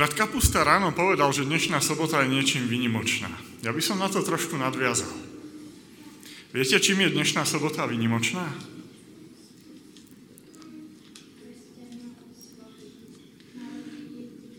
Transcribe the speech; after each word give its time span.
Brat 0.00 0.16
Kapusta 0.16 0.64
ráno 0.64 0.96
povedal, 0.96 1.28
že 1.28 1.44
dnešná 1.44 1.76
sobota 1.84 2.24
je 2.24 2.32
niečím 2.32 2.64
vynimočná. 2.64 3.28
Ja 3.60 3.68
by 3.68 3.84
som 3.84 4.00
na 4.00 4.08
to 4.08 4.24
trošku 4.24 4.56
nadviazal. 4.56 5.12
Viete, 6.56 6.80
čím 6.80 7.04
je 7.04 7.12
dnešná 7.12 7.44
sobota 7.44 7.84
vynimočná? 7.84 8.48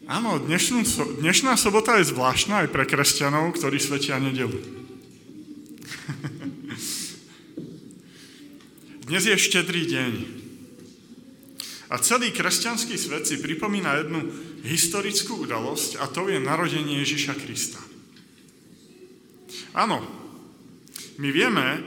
Áno, 0.05 0.38
dnešnú, 0.46 0.86
dnešná 1.25 1.58
sobota 1.58 1.98
je 1.98 2.14
zvláštna 2.14 2.62
aj 2.62 2.70
pre 2.70 2.86
kresťanov, 2.86 3.58
ktorí 3.58 3.82
svetia 3.82 4.21
nedelu. 4.21 4.62
Dnes 9.10 9.26
je 9.26 9.34
štedrý 9.42 9.89
deň. 9.89 10.14
A 11.89 11.98
celý 11.98 12.30
kresťanský 12.30 12.94
svet 12.94 13.26
si 13.26 13.42
pripomína 13.42 14.05
jednu 14.05 14.50
historickú 14.62 15.46
udalosť 15.46 15.97
a 16.01 16.06
to 16.10 16.29
je 16.29 16.38
narodenie 16.38 17.01
Ježiša 17.01 17.33
Krista. 17.38 17.82
Áno, 19.74 20.04
my 21.18 21.29
vieme, 21.32 21.82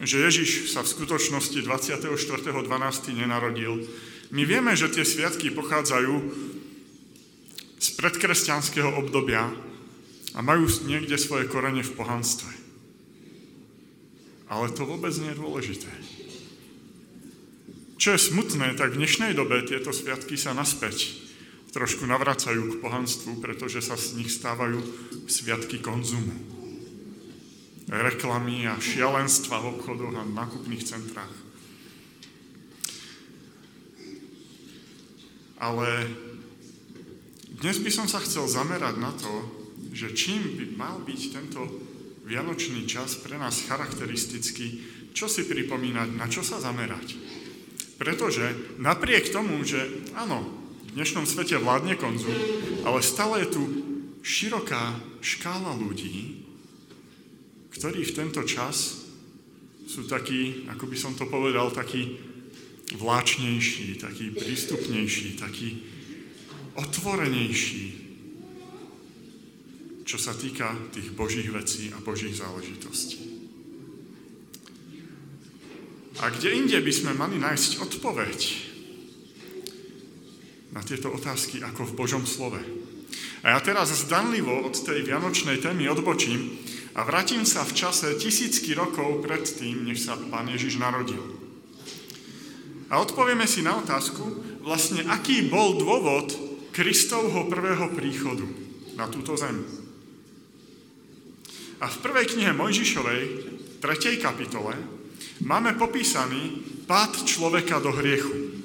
že 0.00 0.20
Ježiš 0.20 0.72
sa 0.72 0.84
v 0.84 0.92
skutočnosti 0.92 1.58
24.12. 1.64 3.16
nenarodil. 3.16 3.82
My 4.30 4.42
vieme, 4.44 4.76
že 4.76 4.92
tie 4.92 5.06
sviatky 5.06 5.54
pochádzajú 5.54 6.14
z 7.76 7.88
predkresťanského 7.96 8.90
obdobia 8.96 9.52
a 10.36 10.38
majú 10.44 10.68
niekde 10.84 11.16
svoje 11.16 11.48
korene 11.48 11.80
v 11.80 11.96
pohanstve. 11.96 12.52
Ale 14.46 14.70
to 14.70 14.86
vôbec 14.86 15.12
nie 15.18 15.32
je 15.34 15.40
dôležité. 15.40 15.90
Čo 17.96 18.14
je 18.14 18.20
smutné, 18.20 18.76
tak 18.76 18.94
v 18.94 19.00
dnešnej 19.02 19.32
dobe 19.32 19.64
tieto 19.64 19.90
sviatky 19.90 20.36
sa 20.36 20.52
naspäť 20.52 21.26
trošku 21.74 22.06
navracajú 22.06 22.76
k 22.76 22.80
pohanstvu, 22.82 23.42
pretože 23.42 23.82
sa 23.82 23.98
z 23.98 24.20
nich 24.20 24.30
stávajú 24.30 24.80
sviatky 25.26 25.82
konzumu. 25.82 26.34
Reklamy 27.86 28.66
a 28.66 28.78
šialenstva 28.82 29.62
v 29.62 29.78
obchodoch 29.78 30.14
a 30.18 30.26
nákupných 30.26 30.82
centrách. 30.82 31.34
Ale 35.56 36.10
dnes 37.56 37.80
by 37.80 37.90
som 37.94 38.06
sa 38.10 38.20
chcel 38.20 38.44
zamerať 38.44 39.00
na 39.00 39.14
to, 39.16 39.32
že 39.96 40.12
čím 40.12 40.60
by 40.60 40.64
mal 40.76 41.00
byť 41.00 41.20
tento 41.32 41.64
vianočný 42.28 42.84
čas 42.84 43.16
pre 43.22 43.40
nás 43.40 43.64
charakteristický, 43.64 44.82
čo 45.16 45.30
si 45.30 45.48
pripomínať, 45.48 46.08
na 46.18 46.28
čo 46.28 46.44
sa 46.44 46.60
zamerať. 46.60 47.16
Pretože 47.96 48.76
napriek 48.76 49.32
tomu, 49.32 49.64
že 49.64 49.80
áno, 50.12 50.65
v 50.96 51.04
dnešnom 51.04 51.28
svete 51.28 51.60
vládne 51.60 52.00
konzum, 52.00 52.32
ale 52.88 53.04
stále 53.04 53.44
je 53.44 53.52
tu 53.52 53.62
široká 54.24 54.96
škála 55.20 55.76
ľudí, 55.76 56.40
ktorí 57.68 58.00
v 58.00 58.16
tento 58.16 58.40
čas 58.48 59.04
sú 59.84 60.08
takí, 60.08 60.64
ako 60.72 60.88
by 60.88 60.96
som 60.96 61.12
to 61.12 61.28
povedal, 61.28 61.68
takí 61.68 62.16
vláčnejší, 62.96 64.00
takí 64.00 64.32
prístupnejší, 64.40 65.36
takí 65.36 65.84
otvorenejší, 66.80 67.84
čo 70.08 70.16
sa 70.16 70.32
týka 70.32 70.72
tých 70.96 71.12
božích 71.12 71.52
vecí 71.52 71.92
a 71.92 72.00
božích 72.00 72.40
záležitostí. 72.40 73.20
A 76.24 76.32
kde 76.32 76.56
inde 76.56 76.80
by 76.80 76.88
sme 76.88 77.12
mali 77.12 77.36
nájsť 77.36 77.84
odpoveď 77.84 78.72
na 80.76 80.84
tieto 80.84 81.08
otázky 81.08 81.64
ako 81.64 81.88
v 81.88 81.96
Božom 81.96 82.28
slove. 82.28 82.60
A 83.40 83.56
ja 83.56 83.60
teraz 83.64 83.96
zdanlivo 83.96 84.52
od 84.60 84.76
tej 84.76 85.08
vianočnej 85.08 85.64
témy 85.64 85.88
odbočím 85.88 86.52
a 86.92 87.00
vrátim 87.08 87.48
sa 87.48 87.64
v 87.64 87.72
čase 87.72 88.20
tisícky 88.20 88.76
rokov 88.76 89.24
pred 89.24 89.40
tým, 89.40 89.88
než 89.88 90.04
sa 90.04 90.20
Pán 90.20 90.52
Ježiš 90.52 90.76
narodil. 90.76 91.24
A 92.92 93.00
odpovieme 93.00 93.48
si 93.48 93.64
na 93.64 93.80
otázku, 93.80 94.20
vlastne 94.60 95.08
aký 95.08 95.48
bol 95.48 95.80
dôvod 95.80 96.36
Kristovho 96.76 97.48
prvého 97.48 97.88
príchodu 97.96 98.44
na 99.00 99.08
túto 99.08 99.32
zem. 99.32 99.64
A 101.80 101.88
v 101.88 102.00
prvej 102.04 102.36
knihe 102.36 102.52
Mojžišovej, 102.52 103.22
3. 103.80 104.20
kapitole, 104.20 104.76
máme 105.40 105.72
popísaný 105.76 106.60
pád 106.84 107.24
človeka 107.24 107.80
do 107.80 107.92
hriechu. 107.96 108.55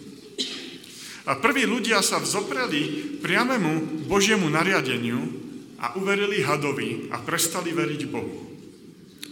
A 1.30 1.38
prví 1.38 1.70
ľudia 1.70 2.02
sa 2.02 2.18
vzopreli 2.18 3.18
priamému 3.22 4.06
Božiemu 4.10 4.50
nariadeniu 4.50 5.22
a 5.78 5.94
uverili 5.98 6.42
hadovi 6.42 7.14
a 7.14 7.22
prestali 7.22 7.74
veriť 7.74 8.02
Bohu. 8.10 8.38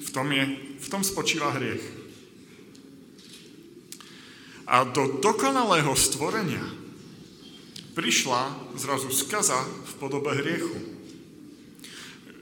V 0.05 0.09
tom, 0.13 0.29
je, 0.29 0.45
v 0.77 0.87
tom 0.89 1.01
spočíva 1.01 1.53
hriech. 1.57 1.81
A 4.69 4.85
do 4.85 5.17
dokonalého 5.17 5.93
stvorenia 5.97 6.61
prišla 7.97 8.53
zrazu 8.77 9.09
skaza 9.09 9.57
v 9.61 9.91
podobe 9.97 10.29
hriechu. 10.37 10.77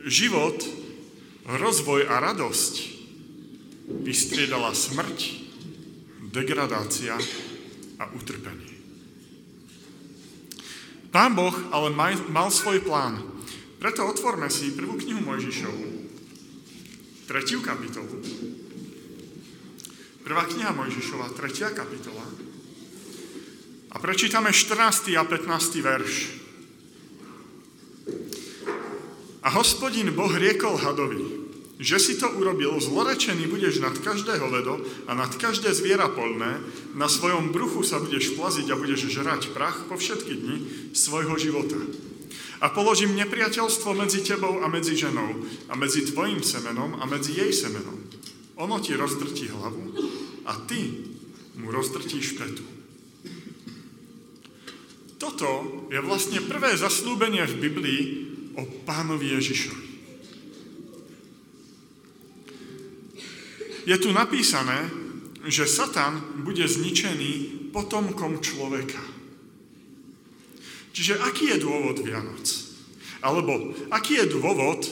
Život, 0.03 0.59
rozvoj 1.47 2.07
a 2.07 2.19
radosť 2.19 2.73
vystriedala 4.03 4.75
smrť, 4.75 5.19
degradácia 6.35 7.15
a 7.99 8.03
utrpenie. 8.11 8.76
Pán 11.17 11.33
Boh 11.33 11.73
ale 11.73 11.89
mal, 11.97 12.13
mal 12.29 12.53
svoj 12.53 12.85
plán. 12.85 13.17
Preto 13.81 14.05
otvorme 14.05 14.53
si 14.53 14.69
prvú 14.77 15.01
knihu 15.01 15.17
Mojžišovu, 15.25 15.85
tretiu 17.25 17.57
kapitolu. 17.65 18.21
Prvá 20.21 20.45
kniha 20.45 20.77
Mojžišova, 20.77 21.33
tretia 21.33 21.73
kapitola. 21.73 22.21
A 23.89 23.97
prečítame 23.97 24.53
14. 24.53 25.17
a 25.17 25.25
15. 25.25 25.81
verš. 25.81 26.13
A 29.41 29.49
hospodin 29.57 30.13
Boh 30.13 30.37
riekol 30.37 30.77
hadovi, 30.77 31.36
že 31.77 32.01
si 32.01 32.17
to 32.17 32.33
urobil, 32.33 32.81
zlorečený 32.81 33.45
budeš 33.45 33.77
nad 33.77 33.93
každé 33.93 34.41
hovedo 34.41 34.81
a 35.05 35.13
nad 35.13 35.29
každé 35.29 35.69
zviera 35.77 36.09
polné, 36.09 36.57
na 36.97 37.05
svojom 37.05 37.53
bruchu 37.53 37.85
sa 37.85 38.01
budeš 38.01 38.33
plaziť 38.33 38.73
a 38.73 38.79
budeš 38.79 39.13
žrať 39.13 39.53
prach 39.53 39.85
po 39.85 39.93
všetky 39.93 40.33
dni 40.33 40.57
svojho 40.97 41.37
života. 41.37 41.77
A 42.57 42.73
položím 42.73 43.13
nepriateľstvo 43.13 43.93
medzi 43.93 44.25
tebou 44.25 44.65
a 44.65 44.67
medzi 44.67 44.97
ženou, 44.97 45.37
a 45.69 45.73
medzi 45.77 46.09
tvojim 46.09 46.41
semenom 46.41 46.97
a 46.97 47.05
medzi 47.05 47.37
jej 47.37 47.53
semenom. 47.53 48.01
Ono 48.57 48.81
ti 48.81 48.97
rozdrtí 48.97 49.53
hlavu 49.53 49.93
a 50.49 50.57
ty 50.65 51.13
mu 51.61 51.69
rozdrtíš 51.69 52.41
petu. 52.41 52.65
Toto 55.21 55.49
je 55.93 56.01
vlastne 56.01 56.41
prvé 56.41 56.73
zaslúbenie 56.73 57.45
v 57.45 57.59
Biblii 57.69 58.01
o 58.57 58.65
pánovi 58.85 59.37
Ježišovi. 59.37 59.86
Je 63.87 63.95
tu 63.95 64.11
napísané, 64.11 64.91
že 65.47 65.63
Satan 65.63 66.43
bude 66.43 66.67
zničený 66.67 67.71
potomkom 67.71 68.43
človeka. 68.43 68.99
Čiže 70.91 71.23
aký 71.23 71.55
je 71.55 71.63
dôvod 71.63 72.03
Vianoc? 72.03 72.43
Alebo 73.23 73.71
aký 73.87 74.19
je 74.19 74.33
dôvod, 74.35 74.83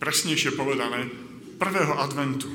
presnejšie 0.00 0.56
povedané, 0.56 1.12
prvého 1.60 1.92
adventu? 2.00 2.48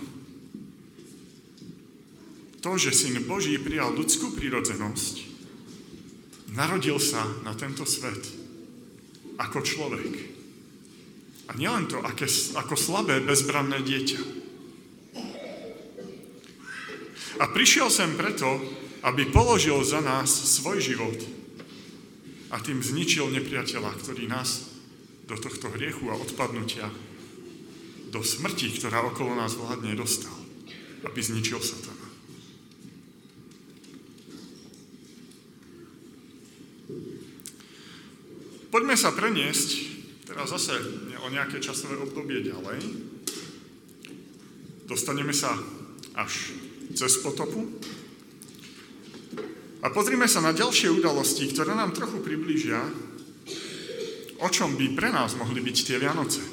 To, 2.66 2.80
že 2.80 2.96
Syn 2.96 3.22
Boží 3.30 3.60
prijal 3.62 3.94
ľudskú 3.94 4.34
prírodzenosť, 4.34 5.30
narodil 6.58 6.98
sa 6.98 7.22
na 7.46 7.54
tento 7.54 7.86
svet 7.86 8.24
ako 9.38 9.62
človek. 9.62 10.14
A 11.52 11.60
nielen 11.60 11.86
to, 11.92 12.00
ako 12.56 12.76
slabé, 12.80 13.20
bezbranné 13.20 13.84
dieťa, 13.84 14.43
a 17.42 17.50
prišiel 17.50 17.90
sem 17.90 18.14
preto, 18.14 18.62
aby 19.04 19.30
položil 19.30 19.82
za 19.84 20.00
nás 20.00 20.30
svoj 20.30 20.80
život 20.80 21.18
a 22.54 22.62
tým 22.62 22.80
zničil 22.80 23.34
nepriateľa, 23.34 23.92
ktorý 24.00 24.30
nás 24.30 24.70
do 25.26 25.36
tohto 25.40 25.72
hriechu 25.74 26.08
a 26.14 26.20
odpadnutia, 26.20 26.88
do 28.14 28.22
smrti, 28.22 28.70
ktorá 28.78 29.02
okolo 29.10 29.34
nás 29.34 29.58
vládne, 29.58 29.98
dostal, 29.98 30.36
aby 31.04 31.20
zničil 31.20 31.58
satana. 31.58 32.06
Poďme 38.74 38.98
sa 38.98 39.14
preniesť 39.14 39.70
teraz 40.26 40.50
zase 40.50 40.74
o 41.22 41.28
nejaké 41.30 41.62
časové 41.62 41.94
obdobie 42.02 42.42
ďalej. 42.42 42.82
Dostaneme 44.90 45.30
sa 45.30 45.54
až 46.18 46.58
cez 46.94 47.20
potopu. 47.20 47.66
A 49.84 49.92
pozrime 49.92 50.32
sa 50.32 50.40
na 50.40 50.56
ďalšie 50.56 50.88
udalosti, 50.94 51.52
ktoré 51.52 51.76
nám 51.76 51.92
trochu 51.92 52.24
približia, 52.24 52.80
o 54.40 54.44
o 54.44 54.48
čom 54.52 54.76
by 54.76 54.92
pre 54.92 55.08
nás 55.08 55.40
mohli 55.40 55.64
byť 55.64 55.78
tie 55.88 55.98
Vianoce. 56.04 56.44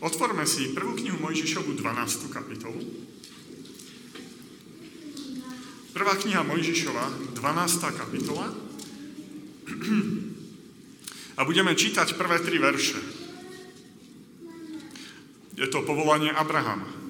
Otvorme 0.00 0.48
si 0.48 0.72
prvú 0.72 0.96
knihu 0.96 1.20
Mojžišovu 1.20 1.76
12. 1.76 2.32
kapitolu. 2.32 2.80
Prvá 5.92 6.16
kniha 6.16 6.40
Mojžišova, 6.40 7.36
12. 7.36 8.00
kapitola. 8.00 8.48
A 11.38 11.40
budeme 11.44 11.76
čítať 11.76 12.16
prvé 12.16 12.40
tri 12.40 12.56
verše. 12.56 12.98
Je 15.54 15.68
to 15.68 15.84
povolanie 15.84 16.32
Abrahama. 16.32 17.03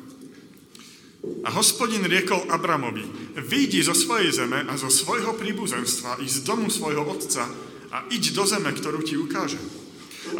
A 1.44 1.52
hospodin 1.52 2.04
riekol 2.08 2.48
Abramovi, 2.48 3.04
vyjdi 3.36 3.84
zo 3.84 3.92
svojej 3.92 4.32
zeme 4.32 4.64
a 4.64 4.74
zo 4.80 4.88
svojho 4.88 5.36
príbuzenstva 5.36 6.24
i 6.24 6.26
z 6.28 6.40
domu 6.40 6.72
svojho 6.72 7.04
otca 7.04 7.44
a 7.92 8.08
iď 8.08 8.32
do 8.32 8.48
zeme, 8.48 8.72
ktorú 8.72 9.04
ti 9.04 9.14
ukážem. 9.20 9.60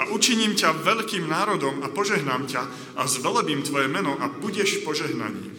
A 0.01 0.09
učiním 0.11 0.57
ťa 0.57 0.81
veľkým 0.81 1.29
národom 1.29 1.85
a 1.85 1.93
požehnám 1.93 2.49
ťa 2.49 2.63
a 2.97 3.05
zvelebím 3.05 3.61
tvoje 3.61 3.87
meno 3.87 4.17
a 4.17 4.33
budeš 4.33 4.81
požehnaním. 4.81 5.53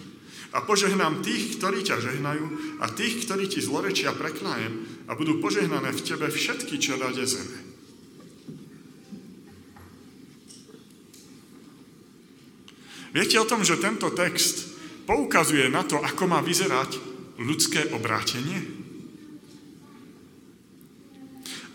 A 0.55 0.63
požehnám 0.65 1.21
tých, 1.21 1.59
ktorí 1.59 1.83
ťa 1.83 1.99
žehnajú 1.99 2.45
a 2.81 2.89
tých, 2.89 3.27
ktorí 3.27 3.45
ti 3.45 3.61
zlorečia 3.61 4.15
preklájem 4.17 5.05
a 5.05 5.13
budú 5.13 5.37
požehnané 5.43 5.93
v 5.93 6.03
tebe 6.03 6.27
všetky 6.31 6.79
čelade 6.81 7.21
zeme. 7.27 7.59
Viete 13.15 13.39
o 13.39 13.47
tom, 13.47 13.63
že 13.63 13.79
tento 13.79 14.11
text 14.11 14.74
poukazuje 15.05 15.69
na 15.69 15.85
to, 15.85 16.01
ako 16.01 16.25
má 16.25 16.41
vyzerať 16.41 16.97
ľudské 17.37 17.93
obrátenie? 17.93 18.61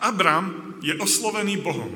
Abram 0.01 0.77
je 0.81 0.97
oslovený 0.97 1.61
Bohom. 1.61 1.93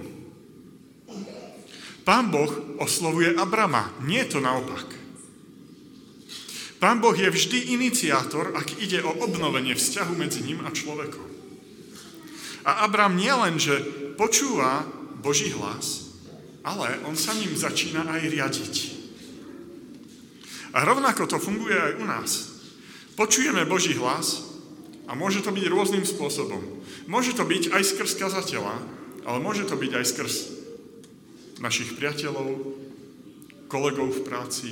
Pán 2.04 2.28
Boh 2.28 2.76
oslovuje 2.78 3.32
Abrama, 3.32 3.88
nie 4.04 4.20
je 4.20 4.36
to 4.36 4.40
naopak. 4.44 4.84
Pán 6.76 7.00
Boh 7.00 7.16
je 7.16 7.32
vždy 7.32 7.72
iniciátor, 7.72 8.52
ak 8.52 8.76
ide 8.76 9.00
o 9.00 9.24
obnovenie 9.24 9.72
vzťahu 9.72 10.12
medzi 10.20 10.44
ním 10.44 10.60
a 10.68 10.70
človekom. 10.70 11.24
A 12.68 12.84
Abram 12.84 13.16
nielen, 13.16 13.56
že 13.56 13.80
počúva 14.20 14.84
Boží 15.24 15.48
hlas, 15.56 16.12
ale 16.60 17.00
on 17.08 17.16
sa 17.16 17.32
ním 17.32 17.56
začína 17.56 18.04
aj 18.04 18.20
riadiť. 18.28 18.93
A 20.74 20.82
rovnako 20.82 21.30
to 21.30 21.38
funguje 21.38 21.78
aj 21.78 21.92
u 22.02 22.04
nás. 22.04 22.30
Počujeme 23.14 23.62
Boží 23.62 23.94
hlas 23.94 24.42
a 25.06 25.14
môže 25.14 25.38
to 25.38 25.54
byť 25.54 25.70
rôznym 25.70 26.02
spôsobom. 26.02 26.82
Môže 27.06 27.38
to 27.38 27.46
byť 27.46 27.70
aj 27.70 27.82
skrz 27.94 28.18
kazateľa, 28.18 28.74
ale 29.22 29.38
môže 29.38 29.70
to 29.70 29.78
byť 29.78 29.92
aj 29.94 30.04
skrz 30.04 30.34
našich 31.62 31.94
priateľov, 31.94 32.74
kolegov 33.70 34.10
v 34.10 34.24
práci, 34.26 34.70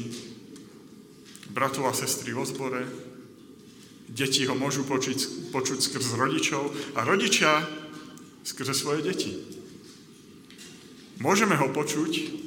bratov 1.54 1.86
a 1.86 1.94
sestry 1.94 2.34
vo 2.34 2.42
zbore. 2.42 2.82
Deti 4.10 4.42
ho 4.44 4.58
môžu 4.58 4.82
počuť, 4.82 5.52
počuť 5.54 5.78
skrz 5.78 6.18
rodičov 6.18 6.98
a 6.98 7.06
rodičia 7.06 7.62
skrze 8.42 8.74
svoje 8.74 9.06
deti. 9.06 9.38
Môžeme 11.22 11.54
ho 11.54 11.70
počuť 11.70 12.42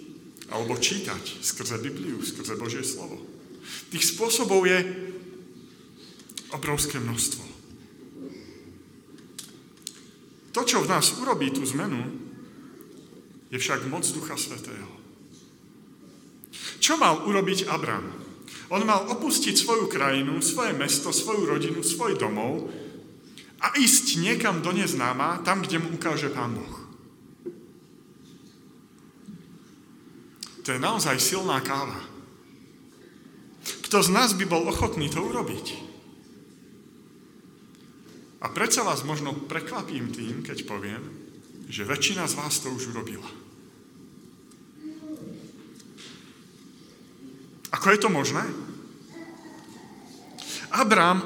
alebo 0.52 0.76
čítať 0.76 1.40
skrze 1.40 1.80
Bibliu, 1.80 2.20
skrze 2.20 2.60
Božie 2.60 2.84
slovo. 2.84 3.35
Tých 3.94 4.06
spôsobov 4.16 4.66
je 4.68 4.80
obrovské 6.52 7.00
množstvo. 7.00 7.44
To, 10.56 10.62
čo 10.64 10.80
v 10.80 10.90
nás 10.90 11.20
urobí 11.20 11.52
tú 11.52 11.68
zmenu, 11.68 12.00
je 13.52 13.60
však 13.60 13.92
moc 13.92 14.08
Ducha 14.08 14.40
Svetého. 14.40 14.88
Čo 16.80 16.96
mal 16.96 17.28
urobiť 17.28 17.68
Abram? 17.68 18.08
On 18.72 18.82
mal 18.82 19.06
opustiť 19.12 19.54
svoju 19.54 19.92
krajinu, 19.92 20.40
svoje 20.40 20.74
mesto, 20.74 21.12
svoju 21.12 21.46
rodinu, 21.46 21.84
svoj 21.84 22.18
domov 22.18 22.72
a 23.62 23.76
ísť 23.78 24.24
niekam 24.24 24.64
do 24.64 24.74
neznáma, 24.74 25.44
tam, 25.46 25.62
kde 25.62 25.84
mu 25.84 25.94
ukáže 25.94 26.32
Pán 26.32 26.56
Boh. 26.56 26.76
To 30.66 30.74
je 30.74 30.82
naozaj 30.82 31.22
silná 31.22 31.62
káva. 31.62 32.15
Kto 33.96 34.12
z 34.12 34.12
nás 34.12 34.36
by 34.36 34.44
bol 34.44 34.68
ochotný 34.68 35.08
to 35.08 35.24
urobiť? 35.24 35.72
A 38.44 38.52
predsa 38.52 38.84
vás 38.84 39.08
možno 39.08 39.32
prekvapím 39.32 40.12
tým, 40.12 40.44
keď 40.44 40.68
poviem, 40.68 41.00
že 41.72 41.88
väčšina 41.88 42.28
z 42.28 42.36
vás 42.36 42.60
to 42.60 42.76
už 42.76 42.92
urobila. 42.92 43.24
Ako 47.72 47.88
je 47.96 48.00
to 48.04 48.12
možné? 48.12 48.44
Abrám 50.76 51.24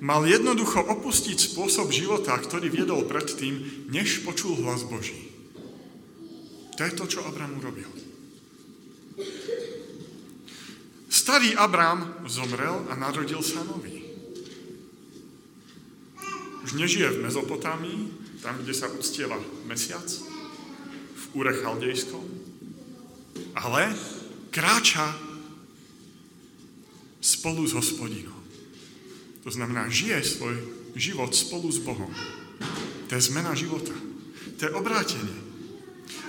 mal 0.00 0.24
jednoducho 0.24 0.80
opustiť 0.80 1.36
spôsob 1.36 1.92
života, 1.92 2.40
ktorý 2.40 2.72
viedol 2.72 3.04
predtým, 3.04 3.84
než 3.92 4.24
počul 4.24 4.56
hlas 4.64 4.80
Boží. 4.88 5.28
To 6.72 6.88
je 6.88 6.92
to, 6.96 7.04
čo 7.04 7.20
Abrám 7.28 7.52
urobil. 7.60 8.15
Starý 11.26 11.58
Abrám 11.58 12.22
zomrel 12.30 12.86
a 12.86 12.94
narodil 12.94 13.42
sa 13.42 13.58
nový. 13.66 13.98
Už 16.62 16.78
nežije 16.78 17.18
v 17.18 17.26
Mezopotámii, 17.26 17.98
tam, 18.38 18.54
kde 18.62 18.70
sa 18.70 18.86
uctieva 18.86 19.34
mesiac, 19.66 20.06
v 21.18 21.24
Úre 21.34 21.50
Chaldejskom, 21.50 22.22
ale 23.58 23.90
kráča 24.54 25.18
spolu 27.18 27.66
s 27.66 27.74
hospodinom. 27.74 28.38
To 29.42 29.50
znamená, 29.50 29.90
žije 29.90 30.22
svoj 30.22 30.62
život 30.94 31.34
spolu 31.34 31.66
s 31.74 31.82
Bohom. 31.82 32.14
To 33.10 33.18
je 33.18 33.26
zmena 33.34 33.50
života. 33.58 33.98
To 34.62 34.62
je 34.62 34.76
obrátenie. 34.78 35.34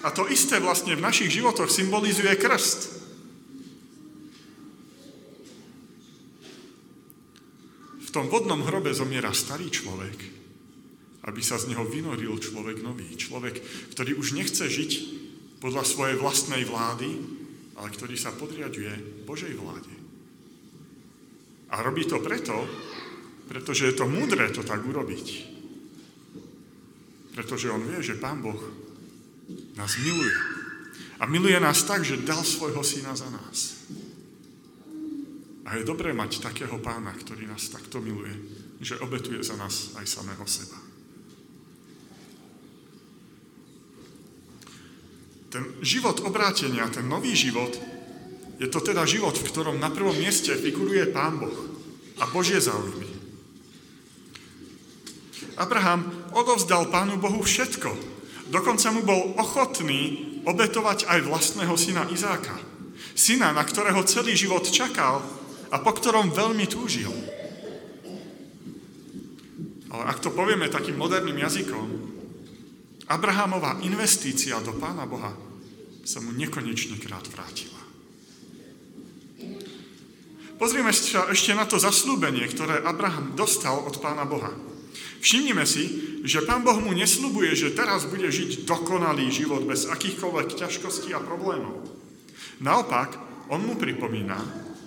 A 0.02 0.10
to 0.10 0.26
isté 0.26 0.58
vlastne 0.58 0.98
v 0.98 1.06
našich 1.06 1.30
životoch 1.30 1.70
symbolizuje 1.70 2.34
krst. 2.34 2.97
Tom 8.18 8.34
vodnom 8.34 8.66
hrobe 8.66 8.90
zomiera 8.98 9.30
starý 9.30 9.70
človek, 9.70 10.18
aby 11.30 11.42
sa 11.46 11.62
z 11.62 11.70
neho 11.70 11.86
vynoril 11.86 12.42
človek 12.42 12.82
nový. 12.82 13.14
Človek, 13.14 13.62
ktorý 13.94 14.18
už 14.18 14.34
nechce 14.34 14.66
žiť 14.66 14.92
podľa 15.62 15.86
svojej 15.86 16.18
vlastnej 16.18 16.66
vlády, 16.66 17.14
ale 17.78 17.94
ktorý 17.94 18.18
sa 18.18 18.34
podriaduje 18.34 19.22
Božej 19.22 19.54
vláde. 19.54 19.94
A 21.70 21.86
robí 21.86 22.10
to 22.10 22.18
preto, 22.18 22.58
pretože 23.46 23.86
je 23.86 23.94
to 23.94 24.10
múdre 24.10 24.50
to 24.50 24.66
tak 24.66 24.82
urobiť. 24.82 25.28
Pretože 27.38 27.70
on 27.70 27.86
vie, 27.86 28.02
že 28.02 28.18
Pán 28.18 28.42
Boh 28.42 28.58
nás 29.78 29.94
miluje. 30.02 30.34
A 31.22 31.30
miluje 31.30 31.58
nás 31.62 31.86
tak, 31.86 32.02
že 32.02 32.18
dal 32.26 32.42
svojho 32.42 32.82
syna 32.82 33.14
za 33.14 33.30
nás. 33.30 33.77
A 35.68 35.76
je 35.76 35.84
dobré 35.84 36.16
mať 36.16 36.40
takého 36.40 36.80
pána, 36.80 37.12
ktorý 37.12 37.44
nás 37.44 37.68
takto 37.68 38.00
miluje, 38.00 38.32
že 38.80 38.96
obetuje 39.04 39.44
za 39.44 39.60
nás 39.60 39.92
aj 40.00 40.08
samého 40.08 40.48
seba. 40.48 40.80
Ten 45.52 45.64
život 45.84 46.24
obrátenia, 46.24 46.88
ten 46.88 47.08
nový 47.08 47.36
život, 47.36 47.76
je 48.58 48.68
to 48.72 48.80
teda 48.80 49.04
život, 49.04 49.36
v 49.36 49.48
ktorom 49.48 49.76
na 49.76 49.92
prvom 49.92 50.16
mieste 50.16 50.56
figuruje 50.56 51.12
Pán 51.12 51.36
Boh 51.36 51.60
a 52.18 52.24
Božie 52.32 52.64
záujmy. 52.64 53.12
Abraham 55.60 56.32
odovzdal 56.32 56.88
Pánu 56.88 57.20
Bohu 57.20 57.44
všetko. 57.44 57.92
Dokonca 58.54 58.88
mu 58.96 59.04
bol 59.04 59.36
ochotný 59.36 60.32
obetovať 60.48 61.12
aj 61.12 61.20
vlastného 61.28 61.76
syna 61.76 62.08
Izáka. 62.08 62.56
Syna, 63.18 63.52
na 63.52 63.68
ktorého 63.68 64.00
celý 64.08 64.32
život 64.38 64.64
čakal 64.64 65.37
a 65.72 65.78
po 65.84 65.92
ktorom 65.96 66.32
veľmi 66.32 66.66
túžil. 66.70 67.12
Ale 69.88 70.04
ak 70.04 70.20
to 70.20 70.36
povieme 70.36 70.68
takým 70.68 71.00
moderným 71.00 71.40
jazykom, 71.42 71.88
Abrahamová 73.08 73.80
investícia 73.88 74.60
do 74.60 74.76
Pána 74.76 75.08
Boha 75.08 75.32
sa 76.04 76.20
mu 76.20 76.36
nekonečne 76.36 77.00
krát 77.00 77.24
vrátila. 77.24 77.80
Pozrime 80.58 80.90
sa 80.92 81.30
ešte 81.30 81.54
na 81.54 81.70
to 81.70 81.78
zaslúbenie, 81.78 82.44
ktoré 82.50 82.82
Abraham 82.82 83.38
dostal 83.38 83.78
od 83.78 83.96
Pána 84.02 84.26
Boha. 84.26 84.52
Všimnime 85.22 85.64
si, 85.70 85.86
že 86.26 86.44
Pán 86.44 86.66
Boh 86.66 86.78
mu 86.82 86.92
neslubuje, 86.94 87.54
že 87.54 87.78
teraz 87.78 88.10
bude 88.10 88.28
žiť 88.28 88.66
dokonalý 88.66 89.30
život 89.30 89.64
bez 89.66 89.86
akýchkoľvek 89.86 90.58
ťažkostí 90.58 91.14
a 91.14 91.22
problémov. 91.22 91.86
Naopak, 92.60 93.18
on 93.54 93.64
mu 93.64 93.78
pripomína, 93.78 94.38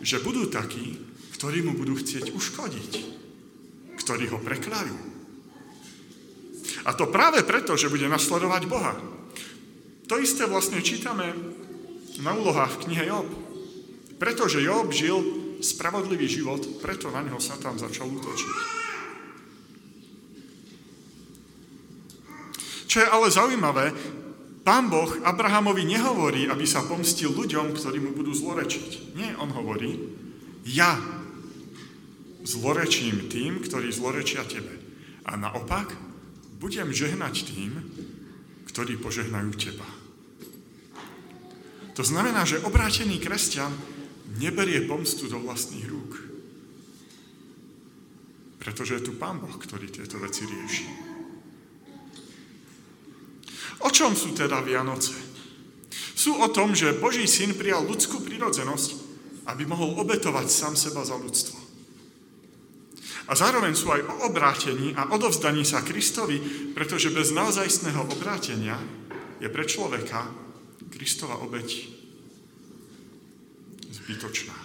že 0.00 0.20
budú 0.24 0.48
takí, 0.48 0.96
ktorí 1.36 1.64
mu 1.64 1.76
budú 1.76 1.96
chcieť 1.96 2.32
uškodiť, 2.32 2.92
ktorí 4.00 4.24
ho 4.32 4.38
preklajú. 4.40 4.96
A 6.88 6.96
to 6.96 7.12
práve 7.12 7.44
preto, 7.44 7.76
že 7.76 7.92
bude 7.92 8.08
nasledovať 8.08 8.62
Boha. 8.64 8.96
To 10.08 10.16
isté 10.16 10.48
vlastne 10.48 10.80
čítame 10.80 11.32
na 12.24 12.32
úlohách 12.34 12.80
v 12.80 12.82
knihe 12.88 13.04
Job. 13.08 13.28
Pretože 14.16 14.64
Job 14.64 14.92
žil 14.92 15.16
spravodlivý 15.60 16.28
život, 16.28 16.60
preto 16.80 17.12
na 17.12 17.24
neho 17.24 17.40
Satan 17.40 17.76
začal 17.76 18.08
útočiť. 18.08 18.80
Čo 22.90 23.06
je 23.06 23.08
ale 23.08 23.30
zaujímavé, 23.30 23.94
Pán 24.60 24.92
Boh 24.92 25.08
Abrahamovi 25.24 25.88
nehovorí, 25.88 26.44
aby 26.44 26.68
sa 26.68 26.84
pomstil 26.84 27.32
ľuďom, 27.32 27.72
ktorí 27.72 27.98
mu 28.00 28.12
budú 28.12 28.36
zlorečiť. 28.36 29.16
Nie, 29.16 29.32
on 29.40 29.48
hovorí, 29.56 29.96
ja 30.68 31.00
zlorečím 32.44 33.28
tým, 33.32 33.64
ktorí 33.64 33.88
zlorečia 33.88 34.44
tebe. 34.44 34.76
A 35.24 35.36
naopak, 35.36 35.96
budem 36.60 36.92
žehnať 36.92 37.48
tým, 37.48 37.72
ktorí 38.68 39.00
požehnajú 39.00 39.50
teba. 39.56 39.88
To 41.96 42.04
znamená, 42.04 42.44
že 42.44 42.60
obrátený 42.60 43.20
kresťan 43.20 43.72
neberie 44.36 44.84
pomstu 44.84 45.26
do 45.28 45.40
vlastných 45.40 45.88
rúk. 45.88 46.12
Pretože 48.60 49.00
je 49.00 49.06
tu 49.08 49.12
Pán 49.16 49.40
Boh, 49.40 49.56
ktorý 49.56 49.88
tieto 49.88 50.20
veci 50.20 50.44
rieši. 50.44 50.86
O 53.80 53.88
čom 53.88 54.12
sú 54.12 54.36
teda 54.36 54.60
Vianoce? 54.60 55.16
Sú 56.12 56.36
o 56.36 56.48
tom, 56.52 56.76
že 56.76 56.92
Boží 57.00 57.24
syn 57.24 57.56
prijal 57.56 57.88
ľudskú 57.88 58.20
prirodzenosť, 58.20 58.90
aby 59.48 59.64
mohol 59.64 59.96
obetovať 60.04 60.46
sám 60.52 60.74
seba 60.76 61.00
za 61.00 61.16
ľudstvo. 61.16 61.56
A 63.30 63.32
zároveň 63.32 63.72
sú 63.72 63.88
aj 63.88 64.04
o 64.04 64.14
obrátení 64.28 64.92
a 64.92 65.08
odovzdaní 65.08 65.64
sa 65.64 65.80
Kristovi, 65.86 66.42
pretože 66.76 67.14
bez 67.14 67.32
naozajstného 67.32 68.10
obrátenia 68.10 68.76
je 69.40 69.48
pre 69.48 69.64
človeka 69.64 70.28
Kristova 70.90 71.40
obeť 71.40 71.88
zbytočná. 73.88 74.56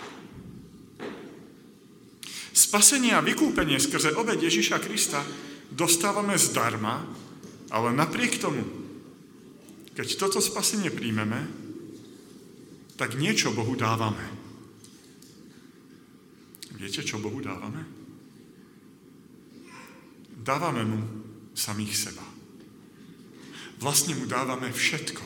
Spasenie 2.52 3.16
a 3.16 3.24
vykúpenie 3.24 3.80
skrze 3.80 4.18
obeť 4.18 4.50
Ježiša 4.50 4.82
Krista 4.82 5.22
dostávame 5.72 6.36
zdarma, 6.36 7.06
ale 7.72 7.96
napriek 7.96 8.42
tomu 8.42 8.64
keď 9.96 10.08
toto 10.20 10.44
spasenie 10.44 10.92
príjmeme, 10.92 11.48
tak 13.00 13.16
niečo 13.16 13.56
Bohu 13.56 13.80
dávame. 13.80 14.24
Viete, 16.76 17.00
čo 17.00 17.24
Bohu 17.24 17.40
dávame? 17.40 17.88
Dávame 20.36 20.84
mu 20.84 21.00
samých 21.56 21.96
seba. 21.96 22.26
Vlastne 23.80 24.20
mu 24.20 24.28
dávame 24.28 24.72
všetko. 24.72 25.24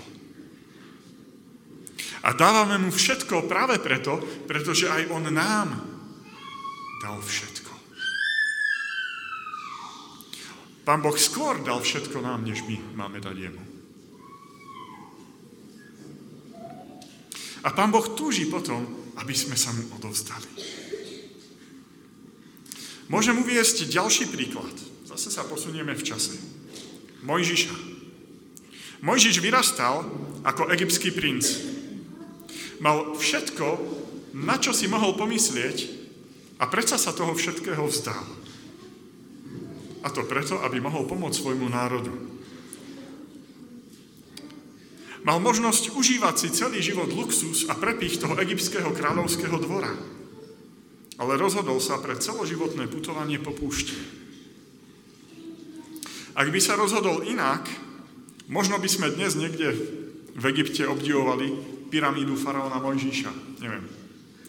A 2.24 2.30
dávame 2.38 2.78
mu 2.78 2.94
všetko 2.94 3.50
práve 3.50 3.82
preto, 3.82 4.22
pretože 4.46 4.86
aj 4.86 5.10
on 5.10 5.26
nám 5.34 5.70
dal 7.02 7.18
všetko. 7.18 7.74
Pán 10.86 11.02
Boh 11.02 11.18
skôr 11.18 11.62
dal 11.62 11.82
všetko 11.82 12.22
nám, 12.22 12.46
než 12.46 12.66
my 12.66 12.78
máme 12.98 13.22
dať 13.22 13.36
jemu. 13.38 13.79
A 17.70 17.78
Pán 17.78 17.94
Boh 17.94 18.18
túži 18.18 18.50
potom, 18.50 18.82
aby 19.22 19.38
sme 19.38 19.54
sa 19.54 19.70
mu 19.70 19.86
odovzdali. 19.94 20.50
Môžem 23.14 23.38
uviesť 23.38 23.86
ďalší 23.86 24.34
príklad. 24.34 24.74
Zase 25.06 25.30
sa 25.30 25.46
posunieme 25.46 25.94
v 25.94 26.02
čase. 26.02 26.34
Mojžiša. 27.22 27.74
Mojžiš 29.06 29.38
vyrastal 29.38 30.02
ako 30.42 30.74
egyptský 30.74 31.14
princ. 31.14 31.46
Mal 32.82 33.14
všetko, 33.14 33.68
na 34.34 34.58
čo 34.58 34.74
si 34.74 34.90
mohol 34.90 35.14
pomyslieť 35.14 35.78
a 36.58 36.66
predsa 36.66 36.98
sa 36.98 37.14
toho 37.14 37.38
všetkého 37.38 37.86
vzdal. 37.86 38.26
A 40.02 40.08
to 40.10 40.26
preto, 40.26 40.58
aby 40.66 40.82
mohol 40.82 41.06
pomôcť 41.06 41.38
svojmu 41.38 41.70
národu. 41.70 42.39
Mal 45.28 45.38
možnosť 45.44 45.92
užívať 46.00 46.36
si 46.40 46.48
celý 46.56 46.80
život 46.80 47.12
luxus 47.12 47.68
a 47.68 47.76
prepich 47.76 48.20
toho 48.24 48.40
egyptského 48.40 48.96
kráľovského 48.96 49.60
dvora. 49.60 49.92
Ale 51.20 51.36
rozhodol 51.36 51.84
sa 51.84 52.00
pre 52.00 52.16
celoživotné 52.16 52.88
putovanie 52.88 53.36
po 53.36 53.52
púšti. 53.52 54.00
Ak 56.40 56.48
by 56.48 56.60
sa 56.64 56.80
rozhodol 56.80 57.28
inak, 57.28 57.68
možno 58.48 58.80
by 58.80 58.88
sme 58.88 59.12
dnes 59.12 59.36
niekde 59.36 59.76
v 60.40 60.44
Egypte 60.56 60.88
obdivovali 60.88 61.52
pyramídu 61.92 62.40
faraóna 62.40 62.80
Mojžíša. 62.80 63.60
Neviem, 63.60 63.84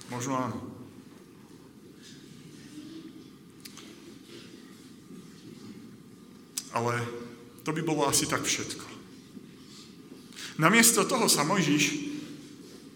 možno 0.07 0.39
áno. 0.39 0.59
Ale 6.71 7.03
to 7.67 7.75
by 7.75 7.83
bolo 7.83 8.07
asi 8.07 8.31
tak 8.31 8.47
všetko. 8.47 9.00
Namiesto 10.61 11.09
toho 11.09 11.25
sa 11.25 11.41
Mojžiš 11.41 12.13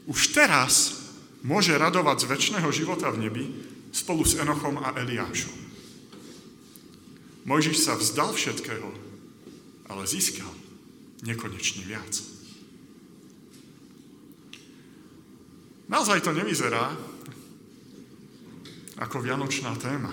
už 0.04 0.36
teraz 0.36 1.00
môže 1.40 1.72
radovať 1.72 2.16
z 2.20 2.28
väčšného 2.28 2.68
života 2.68 3.08
v 3.08 3.24
nebi 3.24 3.44
spolu 3.88 4.20
s 4.20 4.36
Enochom 4.36 4.84
a 4.84 4.92
Eliášom. 5.00 5.56
Mojžiš 7.48 7.76
sa 7.80 7.96
vzdal 7.96 8.36
všetkého, 8.36 8.88
ale 9.88 10.02
získal 10.04 10.52
nekonečne 11.24 11.88
viac. 11.88 12.12
Naozaj 15.88 16.20
to 16.20 16.36
nevyzerá 16.36 16.92
ako 19.00 19.24
vianočná 19.24 19.72
téma. 19.80 20.12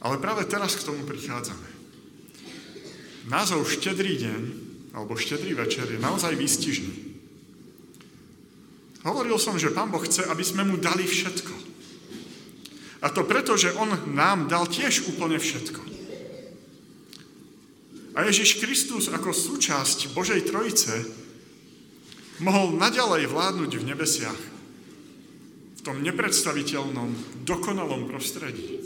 Ale 0.00 0.16
práve 0.16 0.48
teraz 0.48 0.80
k 0.80 0.86
tomu 0.88 1.04
prichádzame. 1.04 1.68
Názov 3.28 3.68
Štedrý 3.68 4.16
deň 4.16 4.65
alebo 4.96 5.12
štedrý 5.12 5.52
večer 5.52 5.84
je 5.92 6.00
naozaj 6.00 6.32
výstižný. 6.32 6.92
Hovoril 9.04 9.36
som, 9.36 9.60
že 9.60 9.70
Pán 9.70 9.92
Boh 9.92 10.00
chce, 10.00 10.24
aby 10.24 10.40
sme 10.40 10.64
mu 10.64 10.80
dali 10.80 11.04
všetko. 11.04 11.52
A 13.04 13.12
to 13.12 13.28
preto, 13.28 13.54
že 13.60 13.76
On 13.76 13.92
nám 14.16 14.48
dal 14.48 14.64
tiež 14.66 15.06
úplne 15.12 15.36
všetko. 15.36 15.78
A 18.16 18.24
Ježiš 18.24 18.56
Kristus 18.64 19.12
ako 19.12 19.36
súčasť 19.36 20.16
Božej 20.16 20.48
Trojice 20.48 21.04
mohol 22.40 22.72
naďalej 22.80 23.28
vládnuť 23.28 23.72
v 23.76 23.86
nebesiach, 23.92 24.40
v 25.76 25.80
tom 25.84 26.00
nepredstaviteľnom, 26.00 27.12
dokonalom 27.44 28.08
prostredí. 28.08 28.80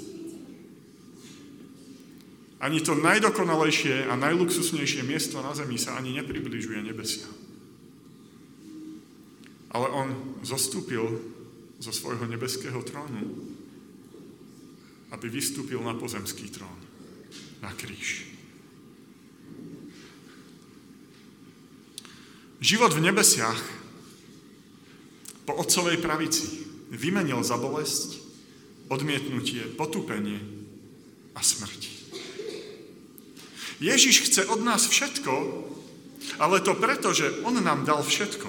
Ani 2.61 2.85
to 2.85 2.93
najdokonalejšie 2.93 4.13
a 4.13 4.15
najluxusnejšie 4.21 5.01
miesto 5.09 5.41
na 5.41 5.57
zemi 5.57 5.81
sa 5.81 5.97
ani 5.97 6.13
nepribližuje 6.21 6.85
nebesia. 6.85 7.25
Ale 9.73 9.89
on 9.89 10.37
zostúpil 10.45 11.09
zo 11.81 11.93
svojho 11.95 12.29
nebeského 12.29 12.85
trónu, 12.85 13.25
aby 15.11 15.27
vystúpil 15.33 15.81
na 15.81 15.97
pozemský 15.97 16.53
trón, 16.53 16.77
na 17.65 17.73
kríž. 17.73 18.29
Život 22.61 22.93
v 22.93 23.09
nebesiach 23.09 23.61
po 25.49 25.57
otcovej 25.57 25.97
pravici 25.97 26.69
vymenil 26.93 27.41
za 27.41 27.57
bolesť, 27.57 28.21
odmietnutie, 28.93 29.65
potupenie 29.81 30.45
a 31.33 31.41
smrť. 31.41 31.90
Ježiš 33.81 34.29
chce 34.29 34.45
od 34.47 34.61
nás 34.61 34.85
všetko, 34.85 35.33
ale 36.37 36.61
to 36.61 36.77
preto, 36.77 37.17
že 37.17 37.41
On 37.49 37.57
nám 37.57 37.89
dal 37.89 38.05
všetko. 38.05 38.49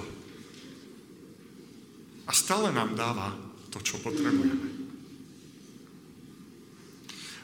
A 2.27 2.31
stále 2.35 2.75
nám 2.75 2.95
dáva 3.00 3.31
to, 3.71 3.79
čo 3.79 4.00
potrebujeme. 4.03 4.83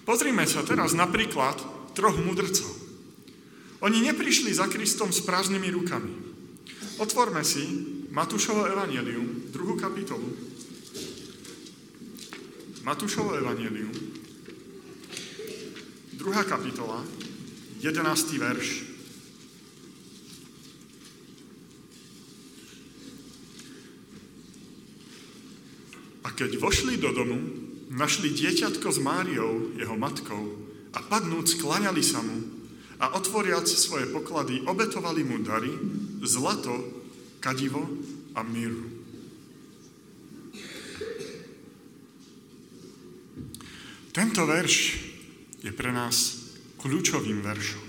Pozrime 0.04 0.44
sa 0.48 0.64
teraz 0.64 0.96
napríklad 0.96 1.60
troch 1.92 2.16
mudrcov. 2.20 2.72
Oni 3.84 4.04
neprišli 4.04 4.52
za 4.56 4.68
Kristom 4.72 5.12
s 5.12 5.24
prázdnymi 5.24 5.68
rukami. 5.72 6.12
Otvorme 6.98 7.44
si 7.44 7.64
Matúšovo 8.10 8.66
evanelium, 8.66 9.52
druhú 9.52 9.76
kapitolu. 9.76 10.28
Matúšovo 12.88 13.36
evanelium, 13.36 13.92
druhá 16.16 16.48
kapitola, 16.48 17.04
11. 17.82 18.42
verš. 18.42 18.68
A 26.26 26.34
keď 26.34 26.58
vošli 26.58 26.98
do 26.98 27.14
domu, 27.14 27.38
našli 27.94 28.34
dieťatko 28.34 28.88
s 28.90 29.00
Máriou, 29.00 29.78
jeho 29.78 29.94
matkou, 29.94 30.58
a 30.98 31.00
padnúc, 31.06 31.62
klaňali 31.62 32.02
sa 32.02 32.26
mu 32.26 32.42
a 32.98 33.14
otvoriac 33.14 33.70
svoje 33.70 34.10
poklady 34.10 34.66
obetovali 34.66 35.22
mu 35.22 35.38
dary, 35.46 35.70
zlato, 36.26 36.74
kadivo 37.38 37.86
a 38.34 38.42
míru. 38.42 38.82
Tento 44.10 44.42
verš 44.50 44.76
je 45.62 45.70
pre 45.70 45.94
nás 45.94 46.47
kľúčovým 46.82 47.42
veršom. 47.42 47.86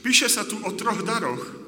Píše 0.00 0.32
sa 0.32 0.48
tu 0.48 0.56
o 0.64 0.72
troch 0.72 1.04
daroch, 1.04 1.60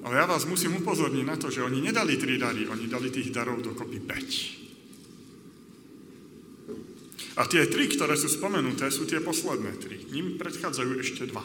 ale 0.00 0.16
ja 0.16 0.24
vás 0.24 0.48
musím 0.48 0.80
upozorniť 0.80 1.24
na 1.26 1.36
to, 1.36 1.52
že 1.52 1.66
oni 1.66 1.82
nedali 1.82 2.16
tri 2.16 2.38
dary, 2.40 2.64
oni 2.64 2.88
dali 2.88 3.12
tých 3.12 3.28
darov 3.34 3.60
dokopy 3.60 4.00
5. 4.00 4.60
A 7.36 7.44
tie 7.46 7.66
tri, 7.68 7.88
ktoré 7.88 8.16
sú 8.16 8.28
spomenuté, 8.32 8.90
sú 8.90 9.06
tie 9.06 9.20
posledné 9.20 9.72
tri. 9.78 10.04
Ním 10.12 10.38
predchádzajú 10.40 10.98
ešte 10.98 11.26
dva. 11.28 11.44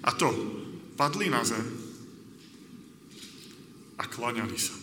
A 0.00 0.10
to 0.16 0.32
padli 0.96 1.28
na 1.28 1.44
zem 1.44 1.60
a 4.00 4.08
klaňali 4.08 4.56
sa. 4.56 4.79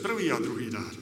Prvý 0.00 0.32
a 0.32 0.40
druhý 0.40 0.72
dar. 0.72 0.94